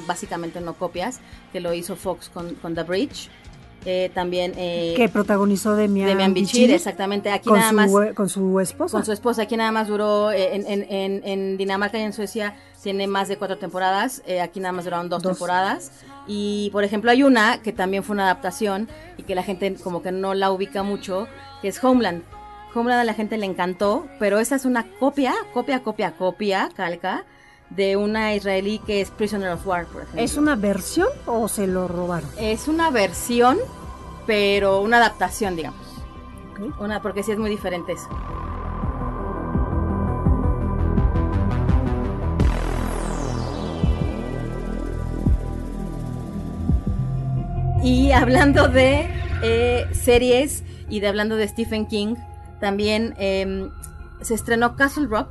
básicamente 0.06 0.60
no 0.60 0.74
copias, 0.74 1.20
que 1.52 1.60
lo 1.60 1.72
hizo 1.74 1.94
Fox 1.96 2.28
con, 2.28 2.54
con 2.56 2.74
The 2.74 2.82
Bridge. 2.82 3.28
Eh, 3.86 4.10
también 4.12 4.54
eh, 4.56 4.94
que 4.96 5.08
protagonizó 5.08 5.76
Demian, 5.76 6.08
Demian 6.08 6.34
Bichir, 6.34 6.62
Bichir 6.62 6.74
exactamente. 6.74 7.30
Aquí 7.30 7.48
con 7.48 7.58
nada 7.60 7.70
su, 7.70 7.76
más 7.76 7.90
hue- 7.90 8.12
con 8.12 8.28
su 8.28 8.58
esposa. 8.58 8.90
con 8.92 9.04
su 9.04 9.12
esposa. 9.12 9.42
Aquí 9.42 9.56
nada 9.56 9.70
más 9.70 9.86
duró 9.86 10.32
eh, 10.32 10.56
en, 10.56 10.66
en, 10.66 10.82
en, 10.92 11.22
en 11.24 11.56
Dinamarca 11.56 11.96
y 11.96 12.02
en 12.02 12.12
Suecia 12.12 12.56
tiene 12.82 13.06
más 13.06 13.28
de 13.28 13.36
cuatro 13.38 13.56
temporadas. 13.56 14.20
eh, 14.26 14.40
aquí 14.40 14.58
nada 14.58 14.72
más 14.72 14.84
duraron 14.84 15.08
dos, 15.08 15.22
Dos. 15.22 15.32
temporadas. 15.34 15.92
Y 16.28 16.68
por 16.70 16.84
ejemplo 16.84 17.10
hay 17.10 17.24
una 17.24 17.62
que 17.62 17.72
también 17.72 18.04
fue 18.04 18.14
una 18.14 18.24
adaptación 18.24 18.88
y 19.16 19.24
que 19.24 19.34
la 19.34 19.42
gente 19.42 19.74
como 19.82 20.02
que 20.02 20.12
no 20.12 20.34
la 20.34 20.52
ubica 20.52 20.84
mucho, 20.84 21.26
que 21.62 21.68
es 21.68 21.82
Homeland. 21.82 22.22
Homeland 22.74 23.00
a 23.00 23.04
la 23.04 23.14
gente 23.14 23.38
le 23.38 23.46
encantó, 23.46 24.06
pero 24.20 24.38
esa 24.38 24.54
es 24.54 24.66
una 24.66 24.84
copia, 25.00 25.34
copia, 25.54 25.82
copia, 25.82 26.12
copia, 26.12 26.68
calca 26.76 27.24
de 27.70 27.96
una 27.96 28.34
israelí 28.34 28.78
que 28.78 29.00
es 29.00 29.10
Prisoner 29.10 29.50
of 29.50 29.66
War, 29.66 29.86
por 29.86 30.02
ejemplo. 30.02 30.22
¿Es 30.22 30.36
una 30.36 30.54
versión 30.54 31.08
o 31.26 31.48
se 31.48 31.66
lo 31.66 31.88
robaron? 31.88 32.28
Es 32.38 32.68
una 32.68 32.90
versión, 32.90 33.58
pero 34.26 34.80
una 34.80 34.98
adaptación, 34.98 35.56
digamos. 35.56 35.86
Una, 36.78 37.00
porque 37.00 37.22
sí 37.22 37.32
es 37.32 37.38
muy 37.38 37.50
diferente 37.50 37.92
eso. 37.92 38.08
Y 47.88 48.12
hablando 48.12 48.68
de 48.68 49.08
eh, 49.42 49.86
series 49.92 50.62
y 50.90 51.00
de 51.00 51.08
hablando 51.08 51.36
de 51.36 51.48
Stephen 51.48 51.86
King, 51.86 52.16
también 52.60 53.14
em, 53.16 53.70
se 54.20 54.34
estrenó 54.34 54.76
Castle 54.76 55.06
Rock, 55.06 55.30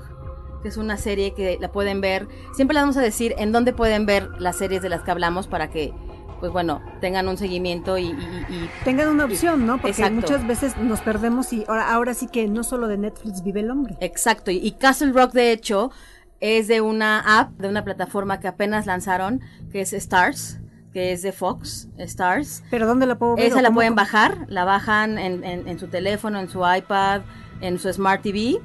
que 0.64 0.70
es 0.70 0.78
una 0.78 0.98
serie 0.98 1.36
que 1.36 1.60
la 1.62 1.72
pueden 1.72 2.02
ver. 2.02 2.28
Siempre 2.56 2.74
les 2.74 2.82
vamos 2.82 2.98
a 2.98 3.02
decir 3.02 3.36
en 3.38 3.52
dónde 3.52 3.74
pueden 3.74 4.08
ver 4.08 4.30
las 4.40 4.56
series 4.58 4.82
de 4.82 4.90
las 4.90 5.04
que 5.04 5.12
hablamos 5.12 5.46
para 5.46 5.70
que, 5.70 5.94
pues 6.40 6.52
bueno, 6.52 6.82
tengan 7.00 7.28
un 7.28 7.38
seguimiento 7.38 8.00
y, 8.00 8.06
y- 8.06 8.46
y- 8.50 8.70
Tengan 8.84 9.10
una 9.10 9.26
opción, 9.26 9.68
¿no? 9.68 9.74
Porque 9.78 9.92
Exacto. 9.92 10.16
muchas 10.16 10.48
veces 10.48 10.76
nos 10.78 11.02
perdemos 11.02 11.54
y 11.54 11.64
ahora, 11.68 11.94
ahora 11.94 12.16
sí 12.16 12.26
que 12.28 12.48
no 12.48 12.64
solo 12.64 12.88
de 12.88 12.98
Netflix 12.98 13.44
vive 13.44 13.60
el 13.60 13.70
hombre. 13.70 13.98
Exacto, 14.02 14.50
y 14.50 14.72
Castle 14.72 15.12
Rock 15.12 15.34
de 15.34 15.52
hecho 15.52 15.92
es 16.40 16.68
de 16.68 16.82
una 16.82 17.20
app, 17.40 17.52
de 17.60 17.68
una 17.70 17.84
plataforma 17.84 18.40
que 18.40 18.48
apenas 18.48 18.88
lanzaron, 18.88 19.42
que 19.72 19.82
es 19.82 19.94
Stars, 19.94 20.60
que 20.94 21.12
es 21.12 21.22
de 21.22 21.32
Fox, 21.32 21.90
Stars. 21.98 22.64
¿Pero 22.72 22.88
dónde 22.88 23.06
la 23.06 23.18
puedo 23.18 23.36
ver? 23.36 23.46
Esa 23.46 23.62
la 23.62 23.72
pueden 23.72 23.96
bajar, 23.96 24.46
la 24.48 24.64
bajan 24.66 25.18
en, 25.18 25.44
en- 25.44 25.68
en 25.68 25.80
su 25.80 25.88
teléfono, 25.88 26.40
en 26.40 26.50
su 26.50 26.60
iPad, 26.66 27.22
en 27.62 27.78
su 27.80 27.92
Smart 27.92 28.22
TV. 28.22 28.58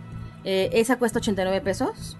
Eh, 0.44 0.70
esa 0.72 0.96
cuesta 0.98 1.18
89 1.18 1.60
pesos. 1.60 2.16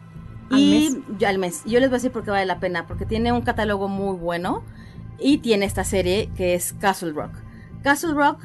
¿Al 0.51 0.59
y 0.59 0.71
mes? 0.71 1.19
ya 1.19 1.29
al 1.31 1.39
mes. 1.39 1.63
Yo 1.65 1.81
les 1.81 1.89
voy 1.89 1.95
a 1.97 1.99
decir 1.99 2.13
por 2.13 2.25
qué 2.25 2.31
vale 2.31 2.45
la 2.47 2.61
pena, 2.61 2.87
porque 2.87 3.07
tiene 3.07 3.33
un 3.33 3.41
catálogo 3.43 3.89
muy 3.89 4.17
bueno 4.17 4.63
y 5.19 5.39
tiene 5.39 5.65
esta 5.65 5.83
serie 5.85 6.31
que 6.37 6.55
es 6.55 6.75
Castle 6.75 7.13
Rock. 7.13 7.33
Castle 7.83 8.13
Rock, 8.13 8.39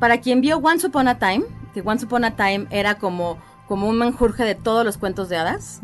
para 0.00 0.20
quien 0.20 0.40
vio 0.40 0.58
Once 0.58 0.86
Upon 0.86 1.08
a 1.08 1.18
Time, 1.18 1.44
que 1.74 1.82
Once 1.84 2.06
Upon 2.06 2.24
a 2.24 2.36
Time 2.36 2.66
era 2.70 2.94
como, 2.96 3.38
como 3.68 3.86
un 3.88 3.98
menjurje 3.98 4.44
de 4.44 4.54
todos 4.54 4.84
los 4.84 4.96
cuentos 4.98 5.28
de 5.28 5.36
hadas. 5.36 5.80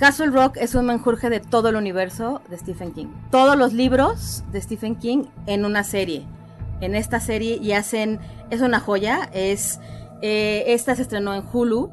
Castle 0.00 0.28
Rock 0.28 0.56
es 0.56 0.74
un 0.74 0.86
menjurje 0.86 1.28
de 1.28 1.40
todo 1.40 1.68
el 1.68 1.76
universo 1.76 2.40
de 2.48 2.56
Stephen 2.56 2.92
King. 2.92 3.08
Todos 3.30 3.54
los 3.54 3.74
libros 3.74 4.42
de 4.50 4.62
Stephen 4.62 4.96
King 4.96 5.24
en 5.44 5.66
una 5.66 5.84
serie. 5.84 6.24
En 6.80 6.94
esta 6.94 7.20
serie 7.20 7.58
y 7.60 7.72
hacen, 7.72 8.18
es 8.48 8.62
una 8.62 8.80
joya, 8.80 9.28
es, 9.34 9.78
eh, 10.22 10.64
esta 10.68 10.96
se 10.96 11.02
estrenó 11.02 11.34
en 11.34 11.44
Hulu 11.52 11.90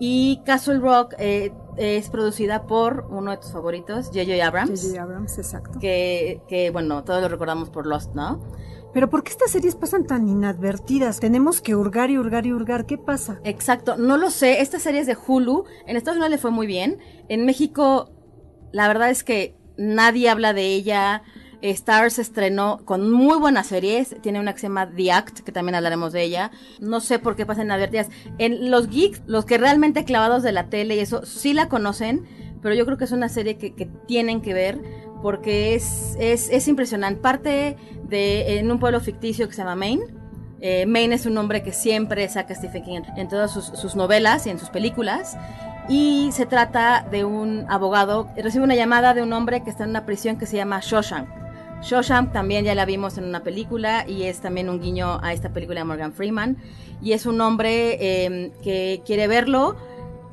y 0.00 0.40
Castle 0.44 0.80
Rock 0.80 1.14
eh, 1.18 1.52
es 1.76 2.08
producida 2.08 2.66
por 2.66 3.06
uno 3.10 3.30
de 3.30 3.38
tus 3.38 3.52
favoritos, 3.52 4.06
J.J. 4.06 4.46
Abrams. 4.46 4.82
J.J. 4.82 5.02
Abrams, 5.02 5.38
exacto. 5.38 5.78
Que, 5.78 6.40
que, 6.48 6.70
bueno, 6.70 7.04
todos 7.04 7.22
lo 7.22 7.28
recordamos 7.28 7.70
por 7.70 7.86
Lost, 7.86 8.14
¿no? 8.14 8.40
Pero 8.94 9.10
¿por 9.10 9.24
qué 9.24 9.32
estas 9.32 9.50
series 9.50 9.74
pasan 9.74 10.06
tan 10.06 10.28
inadvertidas? 10.28 11.18
Tenemos 11.18 11.60
que 11.60 11.74
hurgar 11.74 12.10
y 12.10 12.18
hurgar 12.18 12.46
y 12.46 12.52
hurgar. 12.52 12.86
¿Qué 12.86 12.96
pasa? 12.96 13.40
Exacto, 13.42 13.96
no 13.96 14.16
lo 14.16 14.30
sé. 14.30 14.60
Esta 14.60 14.78
serie 14.78 15.00
es 15.00 15.08
de 15.08 15.16
Hulu. 15.16 15.64
En 15.86 15.96
Estados 15.96 16.16
Unidos 16.16 16.30
le 16.30 16.38
fue 16.38 16.52
muy 16.52 16.68
bien. 16.68 17.00
En 17.28 17.44
México, 17.44 18.12
la 18.70 18.86
verdad 18.86 19.10
es 19.10 19.24
que 19.24 19.56
nadie 19.76 20.30
habla 20.30 20.52
de 20.52 20.66
ella. 20.66 21.24
Stars 21.70 22.18
estrenó 22.18 22.80
con 22.84 23.10
muy 23.10 23.38
buenas 23.38 23.68
series. 23.68 24.16
Tiene 24.20 24.40
una 24.40 24.52
que 24.52 24.60
se 24.60 24.66
llama 24.66 24.90
The 24.94 25.12
Act, 25.12 25.40
que 25.40 25.52
también 25.52 25.74
hablaremos 25.74 26.12
de 26.12 26.22
ella. 26.22 26.50
No 26.80 27.00
sé 27.00 27.18
por 27.18 27.36
qué 27.36 27.46
pasan 27.46 27.66
inadvertidas. 27.66 28.08
En 28.38 28.70
los 28.70 28.88
geeks, 28.88 29.22
los 29.26 29.44
que 29.44 29.56
realmente 29.56 30.04
clavados 30.04 30.42
de 30.42 30.52
la 30.52 30.68
tele 30.68 30.96
y 30.96 31.00
eso, 31.00 31.24
sí 31.24 31.54
la 31.54 31.68
conocen. 31.68 32.26
Pero 32.60 32.74
yo 32.74 32.84
creo 32.84 32.98
que 32.98 33.04
es 33.04 33.12
una 33.12 33.28
serie 33.28 33.56
que, 33.56 33.88
tienen 34.06 34.40
que 34.40 34.54
ver 34.54 34.80
porque 35.22 35.74
es, 35.74 36.16
es, 36.18 36.48
es 36.50 36.68
impresionante. 36.68 37.20
Parte 37.20 37.76
de 38.08 38.58
en 38.58 38.70
un 38.70 38.78
pueblo 38.78 39.00
ficticio 39.00 39.48
que 39.48 39.54
se 39.54 39.62
llama 39.62 39.74
Maine. 39.74 40.04
Eh, 40.60 40.86
Maine 40.86 41.14
es 41.14 41.26
un 41.26 41.34
nombre 41.34 41.62
que 41.62 41.72
siempre 41.72 42.26
saca 42.28 42.54
Stephen 42.54 42.84
King 42.84 43.00
en, 43.16 43.28
todas 43.28 43.52
sus, 43.52 43.96
novelas 43.96 44.46
y 44.46 44.50
en 44.50 44.58
sus 44.58 44.70
películas. 44.70 45.36
Y 45.88 46.30
se 46.32 46.46
trata 46.46 47.06
de 47.10 47.24
un 47.24 47.66
abogado, 47.68 48.30
recibe 48.36 48.64
una 48.64 48.74
llamada 48.74 49.12
de 49.12 49.22
un 49.22 49.32
hombre 49.34 49.62
que 49.62 49.68
está 49.68 49.84
en 49.84 49.90
una 49.90 50.06
prisión 50.06 50.38
que 50.38 50.46
se 50.46 50.56
llama 50.56 50.80
Shawshank. 50.82 51.43
Shawshank 51.84 52.32
también 52.32 52.64
ya 52.64 52.74
la 52.74 52.84
vimos 52.86 53.18
en 53.18 53.24
una 53.24 53.42
película 53.42 54.08
y 54.08 54.24
es 54.24 54.40
también 54.40 54.68
un 54.70 54.80
guiño 54.80 55.20
a 55.22 55.32
esta 55.32 55.52
película 55.52 55.80
de 55.80 55.84
Morgan 55.84 56.12
Freeman. 56.12 56.56
Y 57.02 57.12
es 57.12 57.26
un 57.26 57.40
hombre 57.40 57.98
eh, 58.00 58.52
que 58.62 59.02
quiere 59.04 59.26
verlo 59.28 59.76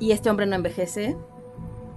y 0.00 0.12
este 0.12 0.30
hombre 0.30 0.46
no 0.46 0.56
envejece. 0.56 1.16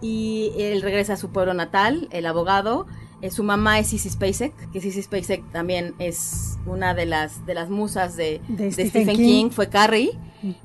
Y 0.01 0.51
él 0.57 0.81
regresa 0.81 1.13
a 1.13 1.17
su 1.17 1.31
pueblo 1.31 1.53
natal, 1.53 2.07
el 2.12 2.25
abogado. 2.25 2.85
Eh, 3.21 3.31
su 3.31 3.43
mamá 3.43 3.79
es 3.79 3.88
Sissy 3.88 4.09
Spacek, 4.09 4.71
que 4.71 4.81
Sissy 4.81 5.01
Spacek 5.01 5.51
también 5.51 5.95
es 6.00 6.57
una 6.65 6.93
de 6.93 7.05
las, 7.05 7.45
de 7.45 7.53
las 7.53 7.69
musas 7.69 8.17
de, 8.17 8.41
De 8.50 8.65
de 8.65 8.71
Stephen 8.71 8.89
Stephen, 8.89 9.15
King. 9.15 9.25
King. 9.25 9.50
fue 9.51 9.69
Carrie. 9.69 10.12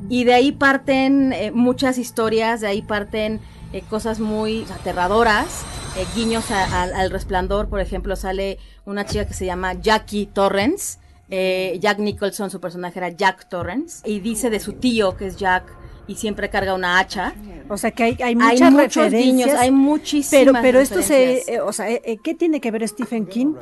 Y 0.09 0.25
de 0.25 0.35
ahí 0.35 0.53
parten 0.53 1.33
eh, 1.33 1.53
muchas 1.53 1.97
historias, 1.97 2.61
de 2.61 2.67
ahí 2.67 2.83
parten 2.83 3.41
eh, 3.73 3.83
cosas 3.89 4.21
muy 4.21 4.67
aterradoras, 4.75 5.65
eh, 5.97 6.07
guiños 6.15 6.51
a- 6.51 6.83
al- 6.83 6.95
al 6.95 7.11
resplandor, 7.11 7.69
por 7.69 7.81
ejemplo, 7.81 8.17
sale 8.17 8.59
una 8.85 9.05
chica 9.05 9.27
que 9.27 9.35
se 9.35 9.47
llama 9.47 9.75
Jackie 9.75 10.27
Torrance, 10.27 10.99
eh, 11.31 11.79
Jack 11.81 11.99
Nicholson, 11.99 12.51
su 12.51 12.61
personaje 12.61 12.99
era 12.99 13.09
Jack 13.11 13.49
Torrance, 13.49 14.03
y 14.09 14.21
dice 14.21 14.51
de 14.51 14.61
su 14.61 14.75
tío, 14.75 15.17
que 15.17 15.27
es 15.27 15.37
Jack, 15.37 15.65
y 16.07 16.17
siempre 16.17 16.51
carga 16.51 16.75
una 16.75 16.99
hacha. 16.99 17.35
O 17.69 17.77
sea 17.77 17.93
que 17.93 18.03
hay, 18.03 18.13
hay 18.19 18.23
Hay 18.31 18.35
muchas 18.35 18.73
muchos 18.73 18.95
referencias. 19.05 19.23
guiños, 19.25 19.51
hay 19.55 19.71
muchísimas 19.71 20.31
pero, 20.45 20.53
pero 20.61 20.81
esto 20.81 21.03
se, 21.03 21.45
eh, 21.55 21.61
o 21.61 21.73
sea, 21.73 21.89
eh, 21.89 22.19
¿qué 22.25 22.35
tiene 22.35 22.61
que 22.61 22.71
ver 22.73 22.87
Stephen 22.89 23.27
King 23.27 23.55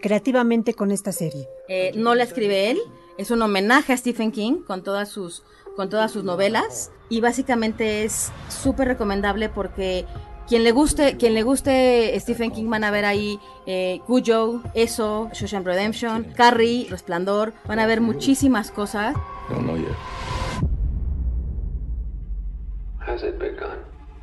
creativamente 0.00 0.74
con 0.74 0.90
esta 0.90 1.12
serie? 1.12 1.48
No 1.96 2.14
la 2.14 2.24
escribe 2.24 2.70
él, 2.70 2.78
es 3.18 3.30
un 3.30 3.40
homenaje 3.42 3.92
a 3.92 3.96
Stephen 3.96 4.30
King 4.32 4.62
con 4.66 4.82
todas 4.82 5.08
sus, 5.08 5.42
con 5.76 5.88
todas 5.88 6.12
sus 6.12 6.24
novelas 6.24 6.90
y 7.08 7.20
básicamente 7.20 8.04
es 8.04 8.30
súper 8.48 8.88
recomendable 8.88 9.48
porque 9.48 10.04
quien 10.48 10.62
le 10.64 10.72
guste, 10.72 11.16
quien 11.16 11.34
le 11.34 11.42
guste 11.42 12.18
Stephen 12.20 12.50
King 12.50 12.68
van 12.68 12.84
a 12.84 12.90
ver 12.90 13.04
ahí 13.04 13.38
eh, 13.66 14.00
Cujo, 14.06 14.62
Eso, 14.74 15.30
Shawshank 15.32 15.64
Redemption, 15.66 16.24
Carrie, 16.34 16.86
Resplandor, 16.90 17.52
van 17.66 17.78
a 17.78 17.86
ver 17.86 18.00
muchísimas 18.00 18.70
cosas. 18.70 19.14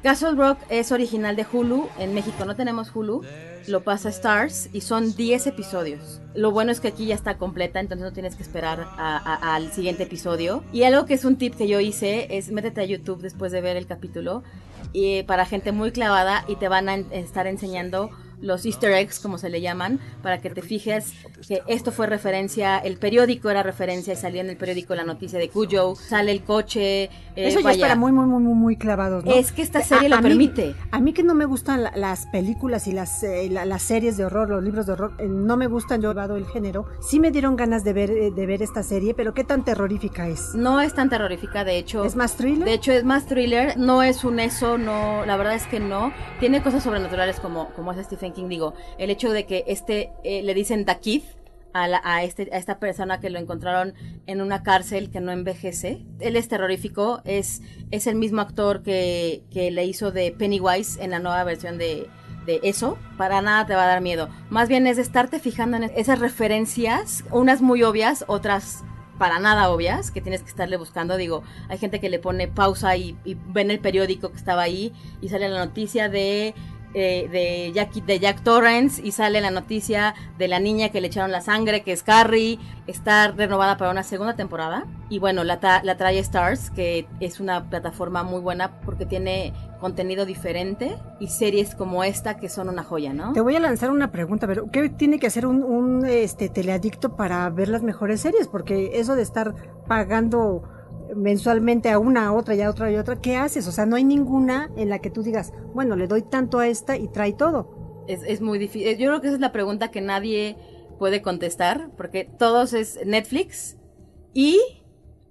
Castle 0.03 0.31
Rock 0.31 0.57
es 0.69 0.91
original 0.91 1.35
de 1.35 1.45
Hulu, 1.51 1.87
en 1.99 2.13
México 2.15 2.43
no 2.45 2.55
tenemos 2.55 2.91
Hulu, 2.95 3.21
lo 3.67 3.83
pasa 3.83 4.09
Stars 4.09 4.69
y 4.73 4.81
son 4.81 5.15
10 5.15 5.45
episodios. 5.45 6.19
Lo 6.33 6.49
bueno 6.49 6.71
es 6.71 6.79
que 6.79 6.87
aquí 6.87 7.05
ya 7.05 7.13
está 7.13 7.37
completa, 7.37 7.79
entonces 7.79 8.03
no 8.03 8.11
tienes 8.11 8.35
que 8.35 8.41
esperar 8.41 8.87
a- 8.97 9.17
a- 9.17 9.55
al 9.55 9.71
siguiente 9.71 10.03
episodio. 10.03 10.63
Y 10.73 10.81
algo 10.83 11.05
que 11.05 11.13
es 11.13 11.23
un 11.25 11.35
tip 11.35 11.53
que 11.55 11.67
yo 11.67 11.79
hice 11.79 12.35
es 12.35 12.51
métete 12.51 12.81
a 12.81 12.85
YouTube 12.85 13.21
después 13.21 13.51
de 13.51 13.61
ver 13.61 13.77
el 13.77 13.85
capítulo 13.85 14.41
y 14.93 15.23
para 15.23 15.45
gente 15.45 15.71
muy 15.71 15.91
clavada 15.91 16.43
y 16.47 16.55
te 16.55 16.67
van 16.67 16.89
a 16.89 16.95
estar 16.95 17.47
enseñando 17.47 18.09
los 18.41 18.65
easter 18.65 18.91
eggs, 18.93 19.19
como 19.19 19.37
se 19.37 19.49
le 19.49 19.61
llaman, 19.61 19.99
para 20.21 20.39
que 20.39 20.49
te 20.49 20.61
fijes 20.61 21.13
que 21.47 21.61
esto 21.67 21.91
fue 21.91 22.07
referencia, 22.07 22.77
el 22.79 22.97
periódico 22.97 23.49
era 23.49 23.63
referencia 23.63 24.13
y 24.13 24.15
salió 24.15 24.41
en 24.41 24.49
el 24.49 24.57
periódico 24.57 24.95
la 24.95 25.03
noticia 25.03 25.37
de 25.39 25.49
Cujo, 25.49 25.95
sale 25.95 26.31
el 26.31 26.43
coche. 26.43 27.03
eh, 27.03 27.09
Eso 27.35 27.55
ya 27.55 27.59
es 27.59 27.63
vaya. 27.63 27.81
para 27.81 27.95
muy, 27.95 28.11
muy, 28.11 28.25
muy, 28.25 28.41
muy, 28.41 28.53
muy 28.53 28.75
clavados, 28.77 29.23
¿no? 29.25 29.31
Es 29.33 29.51
que 29.51 29.61
esta 29.61 29.81
serie 29.81 30.09
lo 30.09 30.19
permite. 30.21 30.75
a 30.91 30.99
mí 30.99 31.13
que 31.13 31.23
no 31.23 31.33
me 31.35 31.45
gustan 31.45 31.83
la- 31.83 31.93
las 31.95 32.25
películas 32.27 32.87
y 32.87 32.93
las, 32.93 33.21
eh, 33.23 33.47
la- 33.49 33.65
las 33.65 33.81
series 33.83 34.17
de 34.17 34.25
horror, 34.25 34.49
los 34.49 34.63
libros 34.63 34.85
de 34.85 34.93
horror, 34.93 35.13
eh, 35.19 35.27
no 35.27 35.57
me 35.57 35.67
gustan, 35.67 36.01
yo 36.01 36.11
he 36.11 36.21
el 36.21 36.45
género. 36.45 36.85
Sí 37.01 37.19
me 37.19 37.31
dieron 37.31 37.55
ganas 37.55 37.83
de 37.83 37.93
ver, 37.93 38.11
eh, 38.11 38.31
de 38.31 38.45
ver 38.45 38.61
esta 38.61 38.83
serie, 38.83 39.13
pero 39.13 39.33
¿qué 39.33 39.43
tan 39.43 39.63
terrorífica 39.65 40.27
es? 40.27 40.53
No 40.55 40.79
es 40.81 40.93
tan 40.93 41.09
terrorífica, 41.09 41.63
de 41.63 41.77
hecho. 41.77 42.05
¿Es 42.05 42.15
más 42.15 42.35
thriller? 42.37 42.65
De 42.65 42.73
hecho, 42.73 42.91
es 42.91 43.03
más 43.03 43.25
thriller. 43.25 43.77
No 43.77 44.03
es 44.03 44.23
un 44.23 44.39
eso, 44.39 44.77
no. 44.77 45.25
La 45.25 45.37
verdad 45.37 45.55
es 45.55 45.65
que 45.67 45.79
no. 45.79 46.11
Tiene 46.39 46.61
cosas 46.61 46.83
sobrenaturales 46.83 47.39
como, 47.39 47.69
como 47.73 47.91
es 47.91 48.05
Stephen 48.05 48.30
King. 48.33 48.47
Digo, 48.49 48.73
el 48.97 49.09
hecho 49.09 49.31
de 49.31 49.45
que 49.45 49.63
este 49.67 50.11
eh, 50.23 50.41
le 50.43 50.53
dicen 50.53 50.85
The 50.85 50.99
Kid 50.99 51.21
a, 51.73 51.87
la- 51.87 52.01
a, 52.03 52.23
este, 52.23 52.49
a 52.51 52.57
esta 52.57 52.79
persona 52.79 53.19
que 53.19 53.29
lo 53.29 53.39
encontraron 53.39 53.93
en 54.27 54.41
una 54.41 54.61
cárcel 54.63 55.09
que 55.09 55.21
no 55.21 55.31
envejece. 55.31 56.05
Él 56.19 56.35
es 56.35 56.47
terrorífico. 56.47 57.21
Es, 57.25 57.61
es 57.91 58.07
el 58.07 58.15
mismo 58.15 58.41
actor 58.41 58.83
que, 58.83 59.43
que 59.51 59.71
le 59.71 59.85
hizo 59.85 60.11
de 60.11 60.31
Pennywise 60.31 61.01
en 61.01 61.11
la 61.11 61.19
nueva 61.19 61.43
versión 61.45 61.77
de, 61.77 62.07
de 62.45 62.59
eso, 62.63 62.97
para 63.17 63.41
nada 63.41 63.65
te 63.67 63.75
va 63.75 63.83
a 63.83 63.87
dar 63.87 64.01
miedo. 64.01 64.27
Más 64.49 64.67
bien 64.67 64.87
es 64.87 64.97
de 64.97 65.03
estarte 65.03 65.39
fijando 65.39 65.77
en 65.77 65.83
esas 65.95 66.19
referencias, 66.19 67.23
unas 67.31 67.61
muy 67.61 67.83
obvias, 67.83 68.25
otras 68.27 68.83
para 69.19 69.37
nada 69.39 69.69
obvias, 69.69 70.09
que 70.09 70.19
tienes 70.21 70.41
que 70.41 70.49
estarle 70.49 70.75
buscando. 70.77 71.15
Digo, 71.15 71.43
hay 71.69 71.77
gente 71.77 71.99
que 71.99 72.09
le 72.09 72.17
pone 72.17 72.47
pausa 72.47 72.97
y, 72.97 73.15
y 73.23 73.35
ven 73.35 73.69
el 73.69 73.79
periódico 73.79 74.31
que 74.31 74.37
estaba 74.37 74.63
ahí 74.63 74.91
y 75.21 75.29
sale 75.29 75.47
la 75.47 75.63
noticia 75.63 76.09
de, 76.09 76.55
eh, 76.93 77.27
de, 77.31 77.71
Jack, 77.73 77.93
de 77.93 78.19
Jack 78.19 78.43
Torrance 78.43 79.01
y 79.01 79.11
sale 79.11 79.39
la 79.41 79.51
noticia 79.51 80.13
de 80.37 80.47
la 80.47 80.59
niña 80.59 80.89
que 80.89 81.01
le 81.01 81.07
echaron 81.07 81.31
la 81.31 81.41
sangre, 81.41 81.83
que 81.83 81.91
es 81.91 82.03
Carrie. 82.03 82.59
Está 82.87 83.31
renovada 83.31 83.77
para 83.77 83.91
una 83.91 84.03
segunda 84.03 84.35
temporada. 84.35 84.85
Y 85.09 85.19
bueno, 85.19 85.43
la, 85.43 85.81
la 85.83 85.97
trae 85.97 86.19
Stars, 86.19 86.69
que 86.69 87.07
es 87.19 87.39
una 87.39 87.69
plataforma 87.69 88.23
muy 88.23 88.41
buena 88.41 88.79
porque 88.81 89.05
tiene 89.05 89.53
contenido 89.79 90.25
diferente 90.25 90.97
y 91.19 91.27
series 91.27 91.75
como 91.75 92.03
esta 92.03 92.37
que 92.37 92.49
son 92.49 92.69
una 92.69 92.83
joya, 92.83 93.13
¿no? 93.13 93.33
Te 93.33 93.41
voy 93.41 93.55
a 93.55 93.59
lanzar 93.59 93.89
una 93.89 94.11
pregunta, 94.11 94.45
pero 94.47 94.69
¿qué 94.69 94.89
tiene 94.89 95.19
que 95.19 95.27
hacer 95.27 95.45
un, 95.45 95.63
un, 95.63 96.05
este 96.05 96.49
teleadicto 96.49 97.15
para 97.15 97.49
ver 97.49 97.67
las 97.67 97.81
mejores 97.81 98.21
series? 98.21 98.47
Porque 98.47 98.99
eso 98.99 99.15
de 99.15 99.23
estar 99.23 99.55
pagando 99.87 100.63
mensualmente 101.15 101.89
a 101.89 101.99
una, 101.99 102.27
a 102.27 102.33
otra 102.33 102.55
y 102.55 102.61
a 102.61 102.69
otra 102.69 102.91
y 102.91 102.95
a 102.95 103.01
otra, 103.01 103.21
¿qué 103.21 103.37
haces? 103.37 103.67
O 103.67 103.71
sea, 103.71 103.85
no 103.85 103.95
hay 103.95 104.03
ninguna 104.03 104.69
en 104.77 104.89
la 104.89 104.99
que 104.99 105.09
tú 105.09 105.23
digas, 105.23 105.53
bueno, 105.73 105.95
le 105.95 106.07
doy 106.07 106.21
tanto 106.21 106.59
a 106.59 106.67
esta 106.67 106.97
y 106.97 107.07
trae 107.07 107.33
todo. 107.33 108.03
Es, 108.07 108.23
es 108.23 108.41
muy 108.41 108.59
difícil. 108.59 108.97
Yo 108.97 109.07
creo 109.07 109.21
que 109.21 109.27
esa 109.27 109.35
es 109.35 109.41
la 109.41 109.51
pregunta 109.51 109.91
que 109.91 110.01
nadie 110.01 110.57
puede 110.99 111.21
contestar, 111.21 111.89
porque 111.97 112.25
todos 112.25 112.73
es 112.73 112.99
Netflix 113.05 113.77
y 114.33 114.59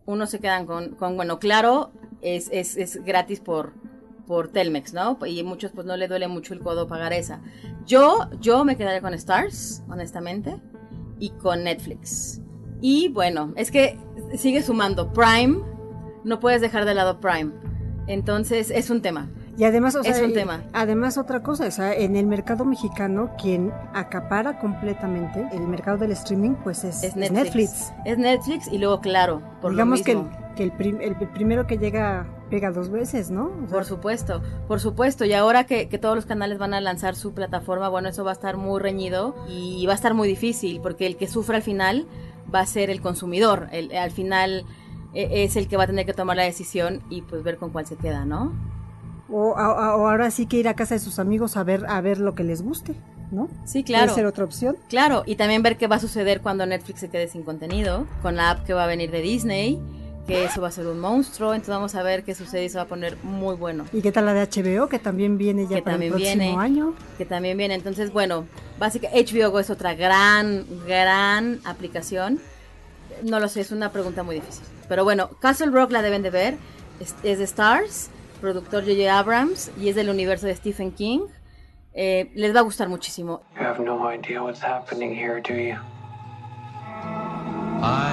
unos 0.06 0.30
se 0.30 0.40
quedan 0.40 0.66
con, 0.66 0.96
con 0.96 1.16
bueno, 1.16 1.38
claro, 1.38 1.92
es, 2.20 2.48
es, 2.52 2.76
es 2.76 3.04
gratis 3.04 3.40
por, 3.40 3.72
por 4.26 4.48
Telmex, 4.48 4.92
¿no? 4.92 5.18
Y 5.26 5.42
muchos 5.42 5.72
pues 5.72 5.86
no 5.86 5.96
le 5.96 6.08
duele 6.08 6.28
mucho 6.28 6.54
el 6.54 6.60
codo 6.60 6.86
pagar 6.86 7.12
esa. 7.12 7.40
Yo, 7.86 8.28
yo 8.40 8.64
me 8.64 8.76
quedaría 8.76 9.00
con 9.00 9.14
Stars, 9.14 9.82
honestamente, 9.88 10.60
y 11.18 11.30
con 11.30 11.64
Netflix. 11.64 12.40
Y 12.80 13.08
bueno, 13.08 13.52
es 13.56 13.70
que 13.70 13.98
sigue 14.36 14.62
sumando 14.62 15.12
Prime, 15.12 15.58
no 16.24 16.40
puedes 16.40 16.60
dejar 16.60 16.84
de 16.84 16.94
lado 16.94 17.20
Prime. 17.20 17.52
Entonces 18.06 18.70
es 18.70 18.90
un 18.90 19.02
tema. 19.02 19.28
Y 19.56 19.64
además, 19.64 19.94
o 19.94 20.02
sea, 20.02 20.12
Es 20.16 20.22
un 20.22 20.32
tema. 20.32 20.62
Además, 20.72 21.18
otra 21.18 21.42
cosa, 21.42 21.66
o 21.66 21.70
sea, 21.70 21.92
en 21.92 22.16
el 22.16 22.26
mercado 22.26 22.64
mexicano, 22.64 23.30
quien 23.40 23.72
acapara 23.92 24.58
completamente 24.58 25.46
el 25.52 25.62
mercado 25.68 25.98
del 25.98 26.12
streaming, 26.12 26.54
pues 26.64 26.82
es, 26.84 27.02
Es 27.04 27.14
es 27.16 27.30
Netflix. 27.30 27.92
Es 28.06 28.16
Netflix 28.16 28.68
y 28.72 28.78
luego, 28.78 29.00
claro, 29.00 29.42
por 29.60 29.72
Digamos 29.72 29.98
lo 29.98 30.04
que, 30.04 30.12
el, 30.12 30.18
mismo. 30.18 30.32
que 30.56 30.62
el, 30.62 30.72
prim- 30.72 31.00
el- 31.02 31.16
el 31.20 31.28
primero 31.28 31.66
que 31.66 31.76
llega 31.76 32.26
pega 32.48 32.70
dos 32.72 32.88
veces, 32.90 33.30
¿no? 33.30 33.46
O 33.48 33.58
sea, 33.66 33.68
Por 33.68 33.84
supuesto, 33.84 34.40
por 34.66 34.80
supuesto. 34.80 35.24
Y 35.26 35.34
ahora 35.34 35.64
que, 35.64 35.88
que 35.88 35.98
todos 35.98 36.16
los 36.16 36.26
canales 36.26 36.56
van 36.58 36.72
a 36.72 36.80
lanzar 36.80 37.14
su 37.14 37.34
plataforma, 37.34 37.88
bueno, 37.90 38.08
eso 38.08 38.24
va 38.24 38.30
a 38.30 38.34
estar 38.34 38.56
muy 38.56 38.80
reñido 38.80 39.34
y 39.46 39.84
va 39.86 39.92
a 39.92 39.96
estar 39.96 40.14
muy 40.14 40.26
difícil, 40.26 40.80
porque 40.80 41.06
el 41.06 41.16
que 41.16 41.26
sufre 41.28 41.56
al 41.56 41.62
final 41.62 42.06
va 42.54 42.60
a 42.60 42.66
ser 42.66 42.90
el 42.90 43.00
consumidor. 43.00 43.68
El, 43.72 43.94
al 43.96 44.10
final 44.10 44.64
eh, 45.14 45.44
es 45.44 45.56
el 45.56 45.68
que 45.68 45.76
va 45.76 45.84
a 45.84 45.86
tener 45.86 46.06
que 46.06 46.14
tomar 46.14 46.36
la 46.36 46.44
decisión 46.44 47.02
y 47.10 47.22
pues 47.22 47.42
ver 47.42 47.56
con 47.56 47.70
cuál 47.70 47.86
se 47.86 47.96
queda, 47.96 48.24
¿no? 48.24 48.52
o, 49.32 49.50
o 49.52 49.56
ahora 49.56 50.30
sí 50.30 50.46
que 50.46 50.56
ir 50.56 50.68
a 50.68 50.74
casa 50.74 50.94
de 50.94 51.00
sus 51.00 51.18
amigos 51.18 51.56
a 51.56 51.64
ver, 51.64 51.86
a 51.88 52.00
ver 52.00 52.18
lo 52.18 52.34
que 52.34 52.44
les 52.44 52.62
guste, 52.62 52.94
¿no? 53.30 53.48
Sí, 53.64 53.84
claro. 53.84 54.06
Puede 54.06 54.14
ser 54.16 54.26
otra 54.26 54.44
opción. 54.44 54.76
Claro, 54.88 55.22
y 55.26 55.36
también 55.36 55.62
ver 55.62 55.76
qué 55.76 55.86
va 55.86 55.96
a 55.96 56.00
suceder 56.00 56.40
cuando 56.40 56.66
Netflix 56.66 57.00
se 57.00 57.10
quede 57.10 57.28
sin 57.28 57.42
contenido, 57.42 58.06
con 58.22 58.36
la 58.36 58.50
app 58.50 58.64
que 58.64 58.74
va 58.74 58.84
a 58.84 58.86
venir 58.86 59.10
de 59.10 59.22
Disney, 59.22 59.80
que 60.26 60.44
eso 60.44 60.60
va 60.60 60.68
a 60.68 60.70
ser 60.70 60.86
un 60.86 61.00
monstruo, 61.00 61.54
entonces 61.54 61.74
vamos 61.74 61.94
a 61.96 62.02
ver 62.02 62.22
qué 62.22 62.34
sucede 62.34 62.64
y 62.64 62.68
se 62.68 62.76
va 62.76 62.82
a 62.82 62.86
poner 62.86 63.16
muy 63.24 63.56
bueno. 63.56 63.84
¿Y 63.92 64.00
qué 64.00 64.12
tal 64.12 64.26
la 64.26 64.32
de 64.34 64.46
HBO, 64.46 64.88
que 64.88 64.98
también 65.00 65.38
viene 65.38 65.66
ya 65.66 65.76
Que 65.76 65.82
para 65.82 65.96
el 65.96 66.02
también 66.02 66.12
próximo 66.12 66.38
viene. 66.38 66.56
año? 66.62 66.94
que 67.18 67.24
también 67.26 67.58
viene. 67.58 67.74
Entonces, 67.74 68.12
bueno, 68.12 68.46
básicamente 68.78 69.32
HBO 69.32 69.50
Go 69.50 69.58
es 69.60 69.70
otra 69.70 69.94
gran, 69.94 70.64
gran 70.86 71.60
aplicación. 71.64 72.38
No 73.24 73.40
lo 73.40 73.48
sé, 73.48 73.60
es 73.62 73.72
una 73.72 73.90
pregunta 73.92 74.22
muy 74.22 74.36
difícil. 74.36 74.64
Pero 74.88 75.02
bueno, 75.04 75.30
Castle 75.40 75.70
Rock 75.72 75.90
la 75.90 76.02
deben 76.02 76.22
de 76.22 76.30
ver. 76.30 76.56
Es, 77.00 77.14
es 77.22 77.38
de 77.38 77.44
Stars, 77.44 78.08
productor 78.40 78.84
J.J. 78.84 79.18
Abrams 79.18 79.70
y 79.80 79.88
es 79.88 79.96
del 79.96 80.10
universo 80.10 80.46
de 80.46 80.54
Stephen 80.54 80.92
King. 80.92 81.20
Eh, 81.92 82.30
les 82.34 82.54
va 82.54 82.60
a 82.60 82.62
gustar 82.62 82.88
muchísimo. 82.88 83.42
You 83.56 83.62
have 83.66 83.82
no 83.82 84.12
idea 84.12 84.40
what's 84.42 84.62
happening 84.62 85.12
here, 85.12 85.40
do 85.40 85.54
you? 85.54 85.74
I 87.82 88.09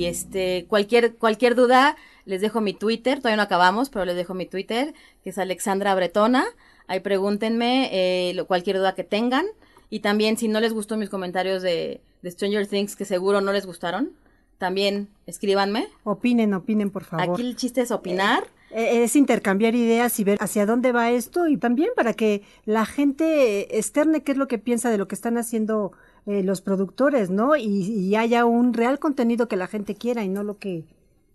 Y 0.00 0.06
este, 0.06 0.64
cualquier, 0.66 1.14
cualquier 1.16 1.54
duda, 1.54 1.94
les 2.24 2.40
dejo 2.40 2.62
mi 2.62 2.72
Twitter, 2.72 3.18
todavía 3.18 3.36
no 3.36 3.42
acabamos, 3.42 3.90
pero 3.90 4.06
les 4.06 4.16
dejo 4.16 4.32
mi 4.32 4.46
Twitter, 4.46 4.94
que 5.22 5.28
es 5.28 5.36
Alexandra 5.36 5.94
Bretona. 5.94 6.46
Ahí 6.86 7.00
pregúntenme 7.00 7.90
eh, 7.92 8.32
lo- 8.34 8.46
cualquier 8.46 8.78
duda 8.78 8.94
que 8.94 9.04
tengan. 9.04 9.44
Y 9.90 10.00
también, 10.00 10.38
si 10.38 10.48
no 10.48 10.58
les 10.60 10.72
gustó 10.72 10.96
mis 10.96 11.10
comentarios 11.10 11.60
de, 11.62 12.00
de 12.22 12.30
Stranger 12.30 12.66
Things, 12.66 12.96
que 12.96 13.04
seguro 13.04 13.42
no 13.42 13.52
les 13.52 13.66
gustaron, 13.66 14.12
también 14.56 15.08
escríbanme. 15.26 15.86
Opinen, 16.04 16.54
opinen, 16.54 16.88
por 16.90 17.04
favor. 17.04 17.34
Aquí 17.34 17.42
el 17.42 17.56
chiste 17.56 17.82
es 17.82 17.90
opinar. 17.90 18.44
Eh, 18.70 19.02
Es 19.04 19.16
intercambiar 19.16 19.74
ideas 19.74 20.18
y 20.18 20.24
ver 20.24 20.38
hacia 20.40 20.64
dónde 20.64 20.92
va 20.92 21.10
esto 21.10 21.46
y 21.46 21.58
también 21.58 21.90
para 21.94 22.14
que 22.14 22.42
la 22.64 22.86
gente 22.86 23.76
externe 23.78 24.22
qué 24.22 24.32
es 24.32 24.38
lo 24.38 24.48
que 24.48 24.56
piensa 24.58 24.88
de 24.90 24.96
lo 24.96 25.08
que 25.08 25.14
están 25.14 25.36
haciendo 25.36 25.92
eh, 26.26 26.42
los 26.42 26.60
productores, 26.60 27.30
¿no? 27.30 27.56
Y, 27.56 27.64
y 27.64 28.16
haya 28.16 28.44
un 28.44 28.74
real 28.74 28.98
contenido 28.98 29.48
que 29.48 29.56
la 29.56 29.66
gente 29.66 29.94
quiera 29.94 30.24
y 30.24 30.28
no 30.28 30.42
lo 30.42 30.58
que 30.58 30.84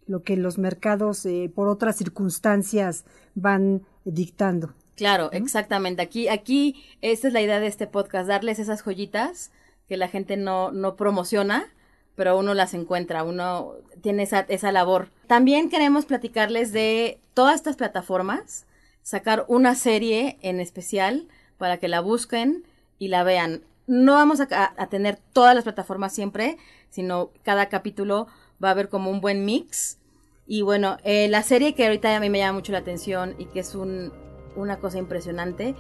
lo 0.08 0.24
que 0.24 0.38
los 0.38 0.58
mercados 0.58 1.26
eh, 1.26 1.52
por 1.54 1.68
otras 1.68 1.96
circunstancias 1.96 3.06
van 3.34 3.84
dictando. 4.04 4.74
Claro, 4.96 5.32
exactamente. 5.32 6.02
Aquí, 6.02 6.28
aquí, 6.28 6.84
esta 7.02 7.28
es 7.28 7.34
la 7.34 7.42
idea 7.42 7.60
de 7.60 7.68
este 7.68 7.88
podcast, 7.88 8.28
darles 8.28 8.60
esas 8.60 8.82
joyitas 8.82 9.52
que 9.88 9.98
la 9.98 10.08
gente 10.08 10.38
no, 10.38 10.72
no 10.72 10.96
promociona, 10.96 11.68
pero 12.16 12.38
uno 12.38 12.54
las 12.54 12.74
encuentra, 12.74 13.24
uno 13.24 13.74
tiene 14.02 14.24
esa, 14.24 14.42
esa 14.42 14.72
labor. 14.72 15.10
También 15.28 15.70
queremos 15.70 16.06
platicarles 16.06 16.72
de 16.72 17.20
todas 17.34 17.56
estas 17.56 17.76
plataformas, 17.76 18.66
sacar 19.02 19.46
una 19.48 19.76
serie 19.76 20.38
en 20.42 20.60
especial 20.60 21.28
para 21.58 21.78
que 21.78 21.90
la 21.90 22.00
busquen 22.00 22.64
y 22.98 23.10
la 23.10 23.24
vean. 23.24 23.64
No 23.88 24.14
vamos 24.14 24.40
a, 24.42 24.74
a- 24.78 24.88
tener 24.88 25.20
todas 25.34 25.54
las 25.56 25.64
plataformas 25.64 26.14
siempre, 26.14 26.58
sino 26.90 27.32
cada 27.44 27.70
capítulo 27.70 28.28
va 28.64 28.70
a 28.70 28.72
haber 28.72 28.90
como 28.90 29.10
un 29.12 29.22
buen 29.22 29.46
mix. 29.46 30.00
Y 30.48 30.62
bueno, 30.62 30.98
eh, 31.04 31.28
la 31.30 31.44
serie 31.44 31.74
que 31.76 31.86
ahorita 31.86 32.16
a 32.16 32.20
mí 32.20 32.30
me 32.30 32.40
llama 32.40 32.54
mucho 32.54 32.72
la 32.72 32.80
atención 32.80 33.36
y 33.38 33.46
que 33.46 33.60
es 33.60 33.76
un, 33.76 34.12
una 34.56 34.78
cosa 34.80 34.98
impresionante, 34.98 35.76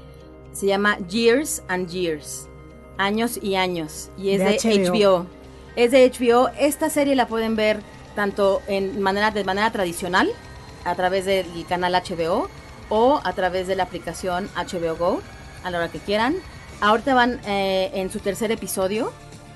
se 0.51 0.65
llama 0.67 0.97
Years 1.07 1.63
and 1.67 1.87
Years, 1.89 2.47
años 2.97 3.37
y 3.41 3.55
años, 3.55 4.09
y 4.17 4.31
es 4.31 4.39
De 4.39 4.69
de, 4.69 4.89
HBO. 4.89 4.93
HBO. 5.19 5.25
Es 5.75 5.91
de 5.91 6.09
HBO. 6.09 6.49
Esta 6.57 6.89
serie 6.89 7.15
la 7.15 7.27
pueden 7.27 7.55
ver 7.55 7.79
tanto 8.15 8.61
en 8.67 9.01
manera, 9.01 9.31
de 9.31 9.43
manera 9.43 9.71
tradicional, 9.71 10.29
a 10.85 10.95
través 10.95 11.25
del 11.25 11.45
canal 11.67 11.93
HBO, 11.93 12.49
o 12.89 13.19
a 13.23 13.33
través 13.33 13.67
de 13.67 13.75
la 13.75 13.83
aplicación 13.83 14.47
HBO 14.55 14.95
Go, 14.95 15.21
a 15.63 15.71
la 15.71 15.79
hora 15.79 15.91
que 15.91 15.99
quieran. 15.99 16.35
Ahorita 16.81 17.13
van 17.13 17.39
eh, 17.45 17.91
en 17.93 18.11
su 18.11 18.19
tercer 18.19 18.51
episodio. 18.51 19.11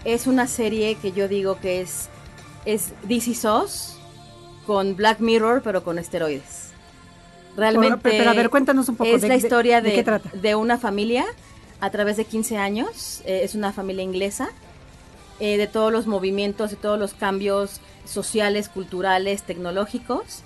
Es 0.06 0.28
una 0.28 0.48
serie 0.48 0.96
que 0.96 1.12
yo 1.12 1.28
digo 1.28 1.60
que 1.60 1.82
es, 1.82 2.10
es 2.66 2.94
DC 3.04 3.34
Sauce 3.36 3.94
con 4.66 4.96
Black 4.96 5.20
Mirror, 5.20 5.62
pero 5.62 5.84
con 5.84 6.00
esteroides. 6.00 6.70
Realmente. 7.58 7.98
Pero, 8.02 8.18
pero, 8.20 8.30
a 8.30 8.34
ver, 8.34 8.50
cuéntanos 8.50 8.88
un 8.90 8.96
poco 8.96 9.10
Es 9.16 9.22
de- 9.22 9.28
la 9.28 9.34
de- 9.34 9.40
historia 9.40 9.82
de 9.82 9.90
de, 9.90 9.96
qué 9.96 10.04
trata. 10.04 10.30
de 10.34 10.56
una 10.56 10.78
familia 10.78 11.26
a 11.82 11.90
través 11.90 12.18
de 12.18 12.26
15 12.26 12.58
años. 12.58 13.22
eh, 13.26 13.42
es 13.44 13.56
una 13.56 13.74
familia 13.74 14.04
inglesa. 14.04 14.50
eh, 15.42 15.56
de 15.58 15.68
todos 15.68 15.90
los 15.90 16.06
movimientos, 16.06 16.70
de 16.70 16.76
todos 16.76 17.00
los 17.00 17.14
cambios 17.14 17.80
sociales, 18.04 18.68
culturales, 18.68 19.44
tecnológicos. 19.44 20.42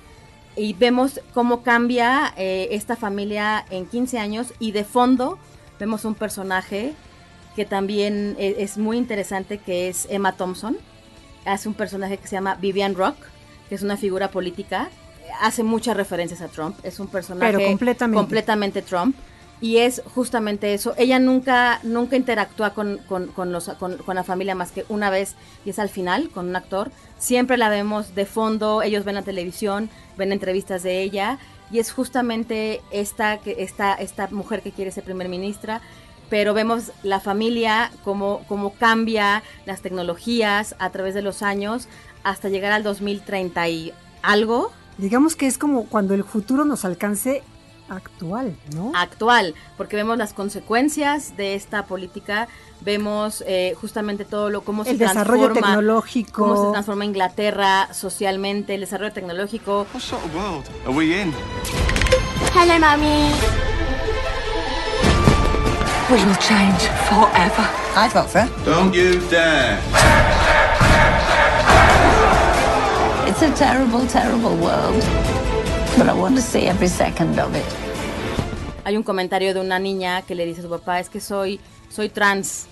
Y 0.56 0.74
vemos 0.74 1.20
cómo 1.34 1.64
cambia 1.64 2.32
eh, 2.38 2.68
esta 2.72 2.96
familia 2.96 3.66
en 3.72 3.88
15 3.88 4.20
años. 4.20 4.54
Y 4.60 4.72
de 4.72 4.84
fondo 4.84 5.40
vemos 5.84 6.06
un 6.06 6.16
personaje 6.16 6.94
que 7.58 7.66
también 7.66 8.38
e- 8.40 8.56
es 8.60 8.78
muy 8.78 8.96
interesante, 8.98 9.58
que 9.58 9.90
es 9.90 10.08
Emma 10.10 10.32
Thompson. 10.32 10.78
Hace 11.44 11.68
un 11.68 11.74
personaje 11.74 12.18
que 12.18 12.26
se 12.26 12.38
llama 12.38 12.56
Vivian 12.56 12.96
Rock, 12.96 13.18
que 13.68 13.76
es 13.76 13.82
una 13.82 13.98
figura 13.98 14.32
política. 14.32 14.90
Hace 15.42 15.62
muchas 15.62 15.98
referencias 15.98 16.40
a 16.42 16.48
Trump. 16.48 16.78
Es 16.84 17.02
un 17.02 17.08
personaje 17.08 17.52
Pero 17.52 17.68
completamente. 17.68 18.18
completamente 18.18 18.82
Trump. 18.82 19.14
Y 19.60 19.78
es 19.80 20.02
justamente 20.16 20.74
eso. 20.74 20.94
Ella 20.98 21.20
nunca, 21.20 21.80
nunca 21.84 22.16
interactúa 22.16 22.74
con, 22.74 23.00
con, 23.10 23.28
con 23.28 23.52
los, 23.52 23.68
con, 23.78 23.98
con 23.98 24.16
la 24.16 24.24
familia 24.24 24.56
más 24.56 24.72
que 24.72 24.86
una 24.88 25.10
vez 25.10 25.36
y 25.66 25.70
es 25.72 25.80
al 25.80 25.90
final 25.90 26.30
con 26.30 26.48
un 26.48 26.56
actor. 26.56 26.92
Siempre 27.18 27.58
la 27.58 27.68
vemos 27.68 28.16
de 28.16 28.26
fondo, 28.26 28.82
ellos 28.84 29.04
ven 29.04 29.16
la 29.16 29.22
televisión, 29.22 29.90
ven 30.18 30.32
entrevistas 30.32 30.82
de 30.84 31.02
ella 31.02 31.40
y 31.72 31.80
es 31.80 31.92
justamente 31.92 32.82
esta, 32.92 33.36
esta, 33.46 33.94
esta 33.94 34.28
mujer 34.30 34.62
que 34.62 34.72
quiere 34.72 34.92
ser 34.92 35.04
primer 35.04 35.30
ministra. 35.30 35.82
Pero 36.30 36.54
vemos 36.54 36.92
la 37.04 37.20
familia, 37.20 37.92
cómo, 38.04 38.44
cómo 38.48 38.74
cambia 38.74 39.44
las 39.66 39.82
tecnologías 39.82 40.76
a 40.80 40.90
través 40.90 41.14
de 41.14 41.22
los 41.22 41.44
años 41.44 41.88
hasta 42.24 42.50
llegar 42.50 42.72
al 42.72 42.84
2030 42.84 43.68
y 43.70 43.94
algo 44.22 44.72
Digamos 44.98 45.36
que 45.36 45.48
es 45.48 45.58
como 45.58 45.86
cuando 45.86 46.14
el 46.14 46.24
futuro 46.24 46.66
nos 46.66 46.86
alcance 46.86 47.42
actual, 47.90 48.56
¿no? 48.74 48.92
actual, 48.96 49.54
porque 49.78 49.96
vemos 49.96 50.18
las 50.18 50.34
consecuencias 50.34 51.36
de 51.38 51.56
esta 51.56 51.86
política, 51.86 52.48
vemos 52.82 53.44
eh, 53.48 53.76
justamente 53.80 54.26
todo 54.26 54.50
lo 54.50 54.62
cómo 54.62 54.84
se 54.84 54.92
el 54.92 54.98
desarrollo 54.98 55.46
transforma, 55.46 55.68
tecnológico. 55.76 56.32
cómo 56.44 56.66
se 56.66 56.72
transforma 56.72 57.06
Inglaterra 57.06 57.94
socialmente, 57.94 58.76
el 58.76 58.82
desarrollo 58.82 59.14
tecnológico. 59.14 59.86
What 59.94 60.02
sort 60.02 60.24
of 60.26 60.36
world 60.36 60.66
are 60.86 60.96
we 60.96 61.22
in? 61.22 61.34
Hello, 62.54 62.80
Mummy. 62.80 63.32
We 66.10 66.24
will 66.26 66.36
change 66.36 66.84
forever. 67.10 67.68
I 67.96 68.10
thought 68.10 68.30
so. 68.30 68.46
Don't 68.66 68.94
you 68.94 69.20
dare. 69.30 69.80
It's 73.28 73.42
a 73.42 73.52
terrible, 73.56 74.06
terrible 74.06 74.56
world. 74.58 75.02
But 75.98 76.08
I 76.08 76.14
want 76.14 76.36
to 76.36 76.42
see 76.42 76.66
every 76.68 76.88
second 76.88 77.40
of 77.40 77.56
it. 77.56 77.64
Hay 78.86 78.98
un 78.98 79.04
comentario 79.04 79.54
de 79.54 79.62
una 79.62 79.80
niña 79.80 80.24
que 80.24 80.36
le 80.36 80.46
dice 80.46 80.60
a 80.62 80.64
su 80.64 80.70
papá, 80.70 81.00
es 81.00 81.10
que 81.10 81.22
soy, 81.22 81.60
soy 81.90 82.10
trans. 82.10 82.68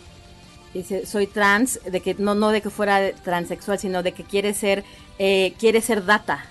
Dice, 0.73 1.05
soy 1.05 1.27
trans, 1.27 1.79
de 1.89 1.99
que 1.99 2.15
no, 2.17 2.33
no 2.33 2.49
de 2.49 2.61
que 2.61 2.69
fuera 2.69 3.11
transexual, 3.23 3.77
sino 3.77 4.03
de 4.03 4.13
que 4.13 4.23
quiere 4.23 4.53
ser, 4.53 4.85
eh, 5.19 5.53
quiere 5.59 5.81
ser 5.81 6.05
data, 6.05 6.45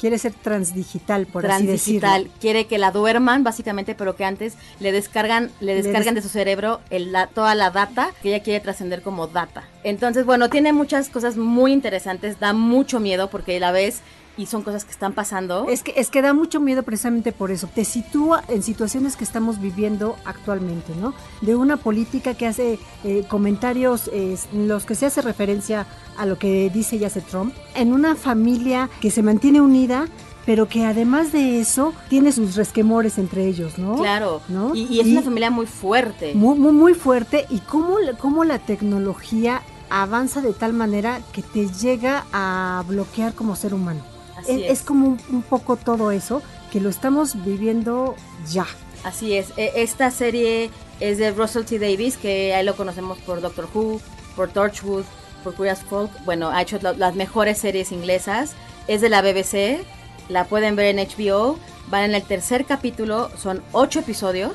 Quiere 0.00 0.18
ser 0.18 0.32
transdigital, 0.32 1.26
por 1.26 1.44
así 1.46 1.64
transdigital. 1.66 2.22
decirlo. 2.24 2.38
Quiere 2.40 2.66
que 2.66 2.78
la 2.78 2.90
duerman, 2.90 3.44
básicamente, 3.44 3.94
pero 3.94 4.16
que 4.16 4.24
antes 4.24 4.54
le 4.80 4.92
descargan, 4.92 5.50
le 5.60 5.74
Le 5.74 5.82
descargan 5.82 6.14
des- 6.14 6.24
de 6.24 6.28
su 6.28 6.32
cerebro 6.32 6.80
el, 6.90 7.12
la- 7.12 7.26
toda 7.26 7.54
la 7.54 7.70
data 7.70 8.10
que 8.22 8.30
ella 8.30 8.42
quiere 8.42 8.60
trascender 8.60 9.02
como 9.02 9.26
data. 9.26 9.64
Entonces, 9.84 10.24
bueno, 10.24 10.48
tiene 10.48 10.72
muchas 10.72 11.10
cosas 11.10 11.36
muy 11.36 11.72
interesantes, 11.72 12.40
da 12.40 12.52
mucho 12.54 12.98
miedo 13.00 13.28
porque 13.28 13.60
la 13.60 13.70
ves 13.72 14.00
y 14.36 14.46
son 14.46 14.62
cosas 14.62 14.84
que 14.84 14.90
están 14.90 15.12
pasando. 15.12 15.66
Es 15.68 15.82
que, 15.82 15.94
es 15.96 16.10
que 16.10 16.22
da 16.22 16.32
mucho 16.32 16.60
miedo 16.60 16.82
precisamente 16.82 17.32
por 17.32 17.50
eso. 17.50 17.68
Te 17.74 17.84
sitúa 17.84 18.42
en 18.48 18.62
situaciones 18.62 19.16
que 19.16 19.24
estamos 19.24 19.60
viviendo 19.60 20.16
actualmente, 20.24 20.92
¿no? 21.00 21.14
De 21.40 21.56
una 21.56 21.76
política 21.76 22.34
que 22.34 22.46
hace 22.46 22.78
eh, 23.04 23.24
comentarios 23.28 24.08
eh, 24.12 24.36
en 24.52 24.68
los 24.68 24.84
que 24.84 24.94
se 24.94 25.06
hace 25.06 25.22
referencia 25.22 25.86
a 26.18 26.26
lo 26.26 26.38
que 26.38 26.70
dice 26.70 26.96
y 26.96 27.04
hace 27.04 27.20
Trump, 27.20 27.54
en 27.74 27.92
una 27.92 28.14
familia 28.14 28.90
que 29.00 29.10
se 29.10 29.22
mantiene 29.22 29.60
unida, 29.60 30.08
pero 30.44 30.68
que 30.68 30.84
además 30.84 31.32
de 31.32 31.60
eso 31.60 31.92
tiene 32.08 32.30
sus 32.32 32.54
resquemores 32.54 33.18
entre 33.18 33.46
ellos, 33.46 33.78
¿no? 33.78 33.96
Claro, 33.96 34.40
¿no? 34.48 34.74
Y, 34.74 34.84
y 34.84 35.00
es 35.00 35.06
una 35.06 35.22
familia 35.22 35.50
muy 35.50 35.66
fuerte. 35.66 36.34
Muy, 36.34 36.58
muy, 36.58 36.72
muy 36.72 36.94
fuerte. 36.94 37.46
Y 37.50 37.58
cómo, 37.60 37.96
cómo 38.18 38.44
la 38.44 38.58
tecnología 38.58 39.62
avanza 39.90 40.40
de 40.40 40.52
tal 40.52 40.72
manera 40.72 41.20
que 41.32 41.42
te 41.42 41.68
llega 41.68 42.24
a 42.32 42.84
bloquear 42.86 43.34
como 43.34 43.56
ser 43.56 43.74
humano. 43.74 44.15
Así 44.54 44.64
es, 44.64 44.82
como 44.82 45.06
un, 45.08 45.20
un 45.30 45.42
poco 45.42 45.76
todo 45.76 46.10
eso 46.10 46.42
que 46.72 46.80
lo 46.80 46.88
estamos 46.88 47.44
viviendo 47.44 48.14
ya. 48.50 48.66
Así 49.04 49.36
es. 49.36 49.52
E- 49.56 49.72
Esta 49.76 50.10
serie 50.10 50.70
es 51.00 51.18
de 51.18 51.30
Russell 51.32 51.64
T. 51.64 51.78
Davis, 51.78 52.16
que 52.16 52.54
ahí 52.54 52.64
lo 52.64 52.76
conocemos 52.76 53.18
por 53.18 53.40
Doctor 53.40 53.68
Who, 53.72 54.00
por 54.34 54.50
Torchwood, 54.50 55.04
por 55.44 55.54
Curious 55.54 55.80
Folk. 55.80 56.10
Bueno, 56.24 56.50
ha 56.50 56.62
hecho 56.62 56.78
la- 56.82 56.92
las 56.92 57.14
mejores 57.14 57.58
series 57.58 57.92
inglesas. 57.92 58.52
Es 58.88 59.00
de 59.00 59.08
la 59.08 59.22
BBC. 59.22 59.84
La 60.28 60.44
pueden 60.44 60.74
ver 60.76 60.86
en 60.86 60.98
HBO. 60.98 61.58
Van 61.88 62.02
en 62.04 62.14
el 62.14 62.22
tercer 62.22 62.64
capítulo. 62.64 63.30
Son 63.38 63.62
ocho 63.72 64.00
episodios. 64.00 64.52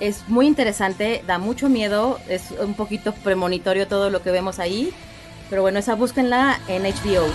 Es 0.00 0.28
muy 0.28 0.46
interesante, 0.46 1.22
da 1.26 1.38
mucho 1.38 1.68
miedo. 1.68 2.18
Es 2.28 2.50
un 2.60 2.74
poquito 2.74 3.12
premonitorio 3.12 3.86
todo 3.88 4.10
lo 4.10 4.22
que 4.22 4.30
vemos 4.32 4.58
ahí. 4.58 4.92
Pero 5.50 5.62
bueno, 5.62 5.78
esa 5.78 5.94
búsquenla 5.94 6.60
en 6.68 6.82
HBO. 6.84 7.26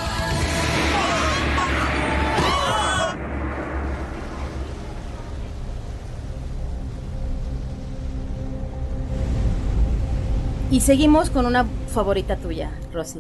Y 10.74 10.80
seguimos 10.80 11.30
con 11.30 11.46
una 11.46 11.68
favorita 11.94 12.36
tuya, 12.36 12.72
Rosy. 12.92 13.20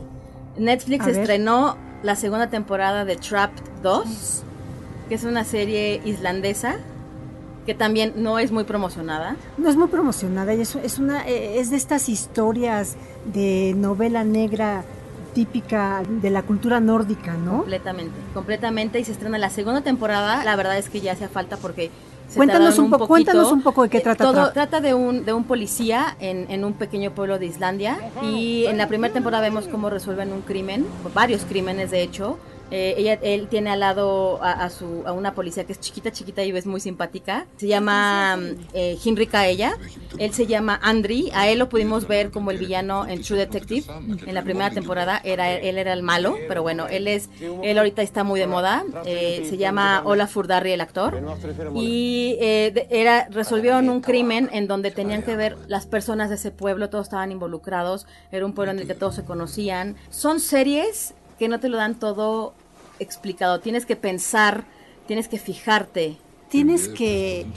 Netflix 0.57 1.05
estrenó 1.05 1.77
la 2.01 2.15
segunda 2.15 2.49
temporada 2.49 3.05
de 3.05 3.15
Trapped 3.15 3.63
2, 3.83 4.43
que 5.07 5.13
es 5.13 5.23
una 5.23 5.43
serie 5.43 6.01
islandesa 6.03 6.77
que 7.67 7.75
también 7.75 8.13
no 8.15 8.39
es 8.39 8.51
muy 8.51 8.63
promocionada. 8.63 9.35
No 9.59 9.69
es 9.69 9.75
muy 9.75 9.87
promocionada 9.87 10.55
y 10.55 10.61
es, 10.61 10.75
es 10.77 10.97
una 10.97 11.27
eh, 11.27 11.59
es 11.59 11.69
de 11.69 11.77
estas 11.77 12.09
historias 12.09 12.95
de 13.31 13.75
novela 13.77 14.23
negra 14.23 14.83
típica 15.35 16.01
de 16.07 16.31
la 16.31 16.41
cultura 16.41 16.79
nórdica, 16.79 17.35
¿no? 17.35 17.57
Completamente, 17.57 18.15
completamente. 18.33 18.99
Y 18.99 19.03
se 19.05 19.11
estrena 19.11 19.37
la 19.37 19.51
segunda 19.51 19.81
temporada. 19.81 20.43
La 20.43 20.55
verdad 20.55 20.79
es 20.79 20.89
que 20.89 21.01
ya 21.01 21.11
hacía 21.11 21.29
falta 21.29 21.57
porque. 21.57 21.91
Se 22.33 22.37
Cuéntanos 22.37 22.77
un 22.79 22.89
poco- 22.89 23.07
cuéntanos 23.07 23.51
un 23.51 23.61
poco 23.61 23.83
de 23.83 23.89
qué 23.89 23.97
Eh, 23.97 24.01
trata 24.01 24.23
Todo 24.25 24.33
Trapped. 24.33 24.53
trata 24.53 24.81
de 24.81 24.93
un, 24.93 25.23
de 25.25 25.33
un 25.33 25.43
policía 25.45 26.15
en, 26.19 26.49
en 26.51 26.65
un 26.65 26.73
pequeño 26.73 27.11
pueblo 27.11 27.39
de 27.39 27.45
Islandia. 27.45 27.97
Y 28.23 28.65
en 28.65 28.77
la 28.77 28.87
primera 28.87 29.13
temporada 29.13 29.41
vemos 29.43 29.67
cómo 29.67 29.89
resuelven 29.89 30.31
un 30.33 30.41
crimen, 30.41 30.85
varios 31.13 31.43
crímenes 31.45 31.91
de 31.91 32.01
hecho. 32.01 32.37
Eh, 32.73 32.95
ella, 32.97 33.19
él 33.21 33.47
tiene 33.47 33.69
al 33.69 33.79
lado 33.79 34.41
a, 34.43 34.51
a 34.51 34.69
su, 34.69 35.03
a 35.05 35.11
una 35.11 35.33
policía 35.33 35.63
que 35.63 35.73
es 35.73 35.79
chiquita, 35.79 36.11
chiquita 36.11 36.43
y 36.43 36.51
es 36.51 36.65
muy 36.65 36.79
simpática. 36.79 37.45
Se 37.57 37.67
llama 37.67 38.37
eh, 38.73 38.97
Hinrika 39.03 39.47
ella. 39.47 39.77
Él 40.17 40.33
se 40.33 40.47
llama 40.47 40.79
Andri. 40.81 41.29
A 41.33 41.47
él 41.49 41.59
lo 41.59 41.69
pudimos 41.69 42.07
ver 42.07 42.31
como 42.31 42.51
el 42.51 42.57
villano 42.57 43.07
en 43.07 43.21
True 43.21 43.37
Detective. 43.39 43.85
En 44.25 44.33
la 44.33 44.43
primera 44.43 44.71
temporada 44.71 45.21
era 45.23 45.53
él 45.53 45.77
era 45.77 45.93
el 45.93 46.03
malo, 46.03 46.35
pero 46.47 46.61
bueno, 46.63 46.87
él 46.87 47.07
es 47.07 47.29
él 47.61 47.77
ahorita 47.77 48.01
está 48.01 48.23
muy 48.23 48.39
de 48.39 48.47
moda. 48.47 48.83
Eh, 49.05 49.45
se 49.49 49.57
llama 49.57 50.01
Olafur 50.05 50.47
Darri 50.47 50.71
el 50.71 50.81
actor. 50.81 51.21
Y 51.75 52.37
eh, 52.39 52.87
era 52.89 53.27
resolvieron 53.29 53.89
un 53.89 54.01
crimen 54.01 54.49
en 54.51 54.67
donde 54.67 54.91
tenían 54.91 55.23
que 55.23 55.35
ver 55.35 55.57
las 55.67 55.85
personas 55.85 56.29
de 56.29 56.35
ese 56.35 56.51
pueblo, 56.51 56.89
todos 56.89 57.05
estaban 57.07 57.31
involucrados. 57.31 58.05
Era 58.31 58.45
un 58.45 58.53
pueblo 58.53 58.71
en 58.71 58.79
el 58.79 58.87
que 58.87 58.95
todos 58.95 59.15
se 59.15 59.23
conocían. 59.23 59.95
Son 60.09 60.39
series 60.39 61.13
que 61.37 61.47
no 61.47 61.59
te 61.59 61.69
lo 61.69 61.77
dan 61.77 61.99
todo 61.99 62.53
explicado. 62.99 63.59
Tienes 63.59 63.85
que 63.85 63.95
pensar, 63.95 64.65
tienes 65.07 65.27
que 65.27 65.37
fijarte. 65.39 66.17
Tienes 66.49 66.87
que 66.87 67.47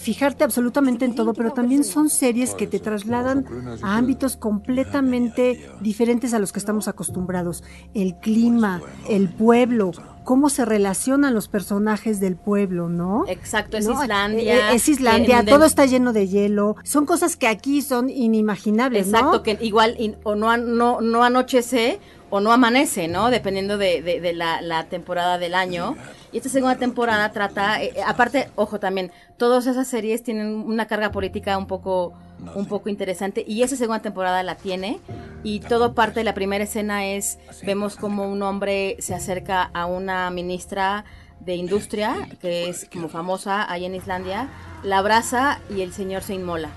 fijarte 0.00 0.42
absolutamente 0.42 1.04
en 1.04 1.14
todo, 1.14 1.34
pero 1.34 1.52
también 1.52 1.84
son 1.84 2.08
series 2.08 2.54
que 2.54 2.66
te 2.66 2.78
trasladan 2.80 3.44
a 3.82 3.98
ámbitos 3.98 4.38
completamente 4.38 5.68
diferentes 5.82 6.32
a 6.32 6.38
los 6.38 6.52
que 6.52 6.58
estamos 6.58 6.88
acostumbrados. 6.88 7.62
El 7.92 8.14
clima, 8.18 8.80
el 9.10 9.28
pueblo, 9.28 9.90
cómo 10.24 10.48
se 10.48 10.64
relacionan 10.64 11.34
los 11.34 11.48
personajes 11.48 12.18
del 12.18 12.36
pueblo, 12.36 12.88
¿no? 12.88 13.24
Exacto, 13.28 13.76
es 13.76 13.86
¿No? 13.86 14.00
Islandia. 14.02 14.72
Eh, 14.72 14.74
Es 14.76 14.88
Islandia, 14.88 15.40
en- 15.40 15.46
todo 15.46 15.66
está 15.66 15.84
lleno 15.84 16.14
de 16.14 16.26
hielo. 16.26 16.76
Son 16.82 17.04
cosas 17.04 17.36
que 17.36 17.48
aquí 17.48 17.82
son 17.82 18.08
inimaginables, 18.08 19.08
¿no? 19.08 19.18
Exacto, 19.18 19.42
que 19.42 19.58
igual 19.60 19.96
in- 19.98 20.16
o 20.24 20.34
no, 20.34 20.56
no, 20.56 21.02
no 21.02 21.22
anochece 21.24 22.00
o 22.30 22.40
no 22.40 22.52
amanece, 22.52 23.08
¿no? 23.08 23.30
Dependiendo 23.30 23.78
de, 23.78 24.02
de- 24.02 24.20
de 24.20 24.32
la, 24.32 24.60
la 24.60 24.84
temporada 24.84 25.38
del 25.38 25.54
año. 25.54 25.96
Y 26.32 26.38
esta 26.38 26.48
segunda 26.48 26.76
temporada 26.76 27.30
trata, 27.32 27.80
eh, 27.82 27.92
eh, 27.96 28.02
aparte, 28.04 28.48
ojo 28.56 28.80
también, 28.80 29.12
todas 29.36 29.66
esas 29.66 29.86
series 29.86 30.22
tienen 30.22 30.48
una 30.48 30.86
carga 30.86 31.10
política 31.12 31.56
un 31.56 31.66
poco, 31.66 32.12
un 32.54 32.66
poco 32.66 32.88
interesante 32.88 33.44
y 33.46 33.62
esa 33.62 33.76
segunda 33.76 34.00
temporada 34.02 34.42
la 34.42 34.56
tiene. 34.56 34.98
Y 35.44 35.60
todo 35.60 35.94
parte 35.94 36.20
de 36.20 36.24
la 36.24 36.34
primera 36.34 36.64
escena 36.64 37.06
es, 37.06 37.38
vemos 37.62 37.96
como 37.96 38.28
un 38.28 38.42
hombre 38.42 38.96
se 38.98 39.14
acerca 39.14 39.70
a 39.72 39.86
una 39.86 40.28
ministra 40.30 41.04
de 41.40 41.54
industria, 41.54 42.16
que 42.40 42.68
es 42.68 42.88
como 42.92 43.08
famosa 43.08 43.70
ahí 43.70 43.84
en 43.84 43.94
Islandia, 43.94 44.48
la 44.82 44.98
abraza 44.98 45.60
y 45.70 45.82
el 45.82 45.92
señor 45.92 46.22
se 46.22 46.34
inmola. 46.34 46.70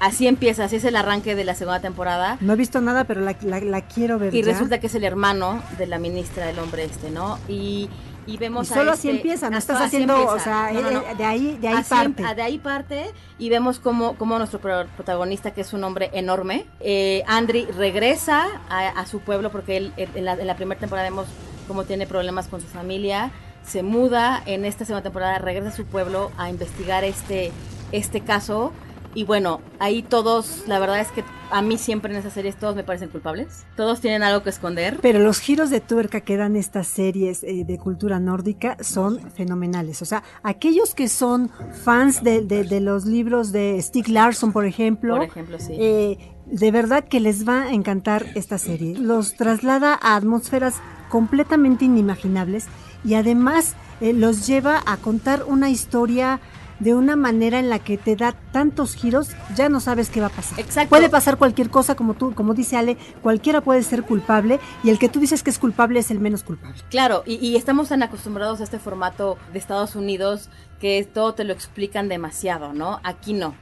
Así 0.00 0.26
empieza, 0.28 0.64
así 0.64 0.76
es 0.76 0.84
el 0.84 0.94
arranque 0.96 1.34
de 1.34 1.44
la 1.44 1.54
segunda 1.54 1.80
temporada. 1.80 2.36
No 2.40 2.52
he 2.52 2.56
visto 2.56 2.80
nada, 2.80 3.04
pero 3.04 3.20
la, 3.20 3.34
la- 3.42 3.60
la 3.60 3.80
quiero 3.82 4.18
ver 4.18 4.34
Y 4.34 4.42
ya. 4.42 4.52
resulta 4.52 4.78
que 4.78 4.86
es 4.86 4.94
el 4.94 5.02
hermano 5.04 5.60
de 5.76 5.86
la 5.86 5.98
ministra, 5.98 6.48
el 6.50 6.58
hombre 6.60 6.84
este, 6.84 7.10
¿no? 7.10 7.38
Y, 7.48 7.88
y 8.26 8.34
Y 8.34 8.36
vemos 8.36 8.70
a 8.70 8.74
solo 8.74 8.92
así 8.92 9.08
este- 9.08 9.16
empieza, 9.20 9.50
no 9.50 9.56
Ah, 9.56 9.58
estás 9.58 9.80
haciendo, 9.80 10.12
empieza. 10.14 10.34
o 10.34 10.38
sea, 10.38 10.70
No, 10.72 10.82
no, 10.82 10.90
no. 10.92 11.00
eh, 11.00 11.14
de 11.16 11.24
ahí, 11.24 11.56
de 11.60 11.68
ahí 11.68 11.74
Así 11.78 11.94
em- 11.94 12.12
parte. 12.14 12.22
ah, 12.30 12.34
de 12.34 12.42
ahí 12.42 12.58
parte 12.58 13.10
y 13.40 13.48
vemos 13.48 13.80
como, 13.80 14.14
como 14.16 14.38
nuestro 14.38 14.60
pro- 14.60 14.86
protagonista, 14.96 15.50
que 15.52 15.62
es 15.62 15.72
un 15.72 15.82
hombre 15.82 16.10
enorme, 16.12 16.66
eh, 16.80 17.24
Andri 17.26 17.64
regresa 17.64 18.46
a, 18.68 18.88
a 18.90 19.06
su 19.06 19.18
pueblo 19.20 19.50
porque 19.50 19.78
él 19.78 19.92
en 19.96 20.24
la, 20.24 20.34
en 20.34 20.46
la 20.46 20.54
primera 20.56 20.78
temporada 20.78 21.08
vemos 21.08 21.26
cómo 21.66 21.82
tiene 21.84 22.06
problemas 22.06 22.46
con 22.48 22.60
su 22.60 22.66
familia, 22.68 23.30
se 23.66 23.82
muda 23.82 24.42
en 24.46 24.64
esta 24.64 24.84
segunda 24.84 25.02
temporada, 25.02 25.38
regresa 25.38 25.70
a 25.70 25.76
su 25.76 25.86
pueblo 25.86 26.30
a 26.38 26.48
investigar 26.50 27.02
este, 27.04 27.50
este 27.92 28.20
caso 28.20 28.72
y 29.14 29.24
bueno, 29.24 29.60
ahí 29.78 30.02
todos, 30.02 30.64
la 30.66 30.78
verdad 30.78 31.00
es 31.00 31.08
que 31.10 31.24
a 31.50 31.62
mí 31.62 31.78
siempre 31.78 32.12
en 32.12 32.18
esas 32.18 32.34
series 32.34 32.56
todos 32.56 32.76
me 32.76 32.84
parecen 32.84 33.08
culpables, 33.08 33.64
todos 33.76 34.00
tienen 34.00 34.22
algo 34.22 34.42
que 34.42 34.50
esconder. 34.50 34.98
Pero 35.00 35.18
los 35.18 35.40
giros 35.40 35.70
de 35.70 35.80
tuerca 35.80 36.20
que 36.20 36.36
dan 36.36 36.56
estas 36.56 36.86
series 36.88 37.42
eh, 37.42 37.64
de 37.66 37.78
cultura 37.78 38.20
nórdica 38.20 38.76
son 38.80 39.30
fenomenales. 39.32 40.02
O 40.02 40.04
sea, 40.04 40.22
aquellos 40.42 40.94
que 40.94 41.08
son 41.08 41.50
fans 41.84 42.22
de, 42.22 42.42
de- 42.42 42.64
de 42.64 42.80
los 42.80 43.06
libros 43.06 43.50
de 43.50 43.80
Stieg 43.80 44.08
Larsson, 44.08 44.52
por 44.52 44.66
ejemplo, 44.66 45.14
Por 45.16 45.24
ejemplo, 45.24 45.58
sí. 45.58 45.72
eh, 45.78 46.18
de 46.44 46.70
verdad 46.70 47.04
que 47.04 47.20
les 47.20 47.48
va 47.48 47.62
a 47.62 47.72
encantar 47.72 48.26
esta 48.34 48.58
serie. 48.58 48.96
Los 48.98 49.34
traslada 49.34 49.98
a 50.00 50.16
atmósferas 50.16 50.74
completamente 51.08 51.86
inimaginables 51.86 52.66
y 53.04 53.14
además 53.14 53.74
eh, 54.02 54.12
los 54.12 54.46
lleva 54.46 54.82
a 54.84 54.98
contar 54.98 55.44
una 55.46 55.70
historia 55.70 56.40
de 56.80 56.94
una 56.94 57.16
manera 57.16 57.58
en 57.58 57.68
la 57.68 57.78
que 57.78 57.98
te 57.98 58.16
da 58.16 58.34
tantos 58.52 58.94
giros, 58.94 59.30
ya 59.56 59.68
no 59.68 59.80
sabes 59.80 60.10
qué 60.10 60.20
va 60.20 60.28
a 60.28 60.30
pasar. 60.30 60.60
Exacto. 60.60 60.90
Puede 60.90 61.08
pasar 61.08 61.36
cualquier 61.36 61.70
cosa, 61.70 61.94
como 61.94 62.14
tú, 62.14 62.34
como 62.34 62.54
dice 62.54 62.76
Ale, 62.76 62.96
cualquiera 63.22 63.60
puede 63.60 63.82
ser 63.82 64.02
culpable 64.02 64.60
y 64.82 64.90
el 64.90 64.98
que 64.98 65.08
tú 65.08 65.20
dices 65.20 65.42
que 65.42 65.50
es 65.50 65.58
culpable 65.58 66.00
es 66.00 66.10
el 66.10 66.20
menos 66.20 66.42
culpable. 66.42 66.76
Claro, 66.90 67.22
y, 67.26 67.34
y 67.34 67.56
estamos 67.56 67.88
tan 67.88 68.02
acostumbrados 68.02 68.60
a 68.60 68.64
este 68.64 68.78
formato 68.78 69.38
de 69.52 69.58
Estados 69.58 69.96
Unidos 69.96 70.50
que 70.80 71.08
todo 71.12 71.34
te 71.34 71.44
lo 71.44 71.52
explican 71.52 72.08
demasiado, 72.08 72.72
¿no? 72.72 73.00
Aquí 73.02 73.32
no. 73.32 73.54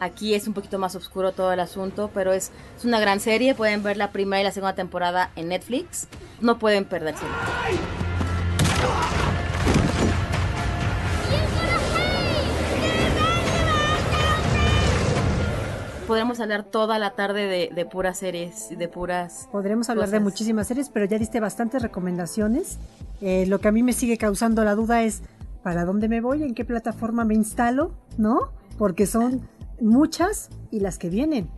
Aquí 0.00 0.34
es 0.34 0.48
un 0.48 0.54
poquito 0.54 0.78
más 0.78 0.96
oscuro 0.96 1.32
todo 1.32 1.52
el 1.52 1.60
asunto, 1.60 2.10
pero 2.12 2.32
es, 2.32 2.50
es 2.76 2.84
una 2.84 2.98
gran 2.98 3.20
serie. 3.20 3.54
Pueden 3.54 3.82
ver 3.82 3.96
la 3.96 4.10
primera 4.10 4.40
y 4.40 4.44
la 4.44 4.50
segunda 4.50 4.74
temporada 4.74 5.30
en 5.36 5.48
Netflix. 5.48 6.08
No 6.40 6.58
pueden 6.58 6.84
perderse. 6.84 7.24
Podremos 16.06 16.38
hablar 16.40 16.64
toda 16.64 16.98
la 16.98 17.12
tarde 17.14 17.46
de, 17.46 17.70
de 17.74 17.86
puras 17.86 18.18
series, 18.18 18.70
y 18.70 18.76
de 18.76 18.88
puras... 18.88 19.48
Podremos 19.50 19.88
hablar 19.88 20.08
de 20.10 20.18
cosas. 20.18 20.22
muchísimas 20.22 20.66
series, 20.68 20.90
pero 20.90 21.06
ya 21.06 21.18
diste 21.18 21.40
bastantes 21.40 21.80
recomendaciones. 21.80 22.78
Eh, 23.22 23.46
lo 23.46 23.58
que 23.60 23.68
a 23.68 23.72
mí 23.72 23.82
me 23.82 23.94
sigue 23.94 24.18
causando 24.18 24.64
la 24.64 24.74
duda 24.74 25.02
es, 25.02 25.22
¿para 25.62 25.86
dónde 25.86 26.08
me 26.08 26.20
voy? 26.20 26.42
¿En 26.42 26.54
qué 26.54 26.64
plataforma 26.66 27.24
me 27.24 27.34
instalo? 27.34 27.92
¿No? 28.18 28.50
Porque 28.76 29.06
son 29.06 29.48
muchas 29.80 30.50
y 30.70 30.80
las 30.80 30.98
que 30.98 31.08
vienen. 31.08 31.48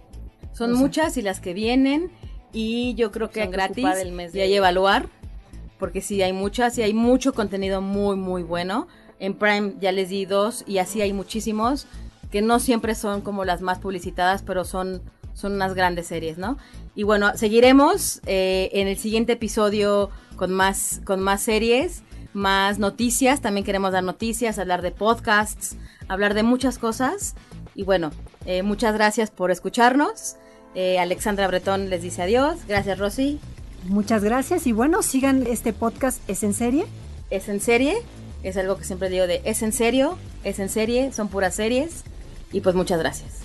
Son 0.53 0.71
O 0.71 0.75
sea, 0.75 0.81
muchas 0.83 1.17
y 1.17 1.23
las 1.23 1.41
que 1.41 1.53
vienen 1.53 2.11
y 2.53 2.95
yo 2.95 3.11
creo 3.11 3.31
que 3.31 3.43
Son 3.43 3.51
gratis 3.51 3.85
el 4.01 4.13
mes 4.13 4.33
y 4.33 4.39
de- 4.39 4.45
hay 4.45 4.55
evaluar 4.55 5.09
porque 5.79 6.01
sí 6.01 6.23
hay 6.23 6.33
muchas 6.33 6.79
y 6.79 6.83
hay 6.83 6.95
mucho 6.95 7.35
contenido 7.35 7.81
muy, 7.83 8.15
muy 8.17 8.43
bueno. 8.45 8.87
En 9.19 9.35
Prime 9.35 9.75
ya 9.81 9.91
les 9.93 10.09
di 10.09 10.25
dos 10.25 10.63
y 10.69 10.79
así 10.79 11.03
hay 11.03 11.13
muchísimos 11.13 11.87
que 12.31 12.43
no 12.43 12.59
siempre 12.59 12.95
son 12.95 13.21
como 13.21 13.45
las 13.45 13.61
más 13.61 13.79
publicitadas, 13.79 14.43
pero 14.43 14.65
son, 14.65 15.03
son 15.35 15.53
unas 15.53 15.75
grandes 15.75 16.07
series, 16.07 16.39
¿no? 16.39 16.59
Y 16.95 17.03
bueno, 17.03 17.33
seguiremos 17.37 18.21
eh, 18.27 18.71
en 18.73 18.89
el 18.89 18.97
siguiente 18.97 19.35
episodio 19.35 20.11
con 20.37 20.53
más, 20.53 21.01
con 21.05 21.21
más 21.21 21.43
series, 21.43 22.03
más 22.33 22.79
noticias. 22.79 23.41
También 23.41 23.65
queremos 23.65 23.93
dar 23.93 24.03
noticias, 24.03 24.59
hablar 24.59 24.83
de 24.83 24.93
podcasts, 24.93 25.77
hablar 26.09 26.35
de 26.35 26.43
muchas 26.43 26.79
cosas. 26.79 27.35
Y 27.75 27.83
bueno, 27.83 28.11
eh, 28.47 28.62
muchas 28.62 28.95
gracias 28.95 29.31
por 29.31 29.51
escucharnos. 29.51 30.37
Eh, 30.75 30.99
Alexandra 30.99 31.47
Bretón 31.49 31.91
les 31.91 32.03
dice 32.03 32.23
adiós. 32.23 32.59
Gracias, 32.67 32.99
Rosy. 32.99 33.41
Muchas 33.89 34.25
gracias 34.25 34.67
y 34.67 34.73
bueno, 34.73 35.03
sigan 35.03 35.47
este 35.47 35.73
podcast, 35.73 36.21
¿es 36.29 36.43
en 36.43 36.55
serie? 36.55 36.87
Es 37.31 37.49
en 37.49 37.61
serie, 37.61 37.97
es 38.43 38.57
algo 38.57 38.77
que 38.77 38.85
siempre 38.85 39.09
digo 39.09 39.27
de 39.27 39.43
es 39.45 39.62
en 39.62 39.73
serio, 39.73 40.19
es 40.43 40.59
en 40.59 40.69
serie, 40.69 41.12
son 41.12 41.29
puras 41.29 41.55
series. 41.55 42.03
Y 42.53 42.61
pues 42.61 42.75
muchas 42.75 42.99
gracias. 42.99 43.43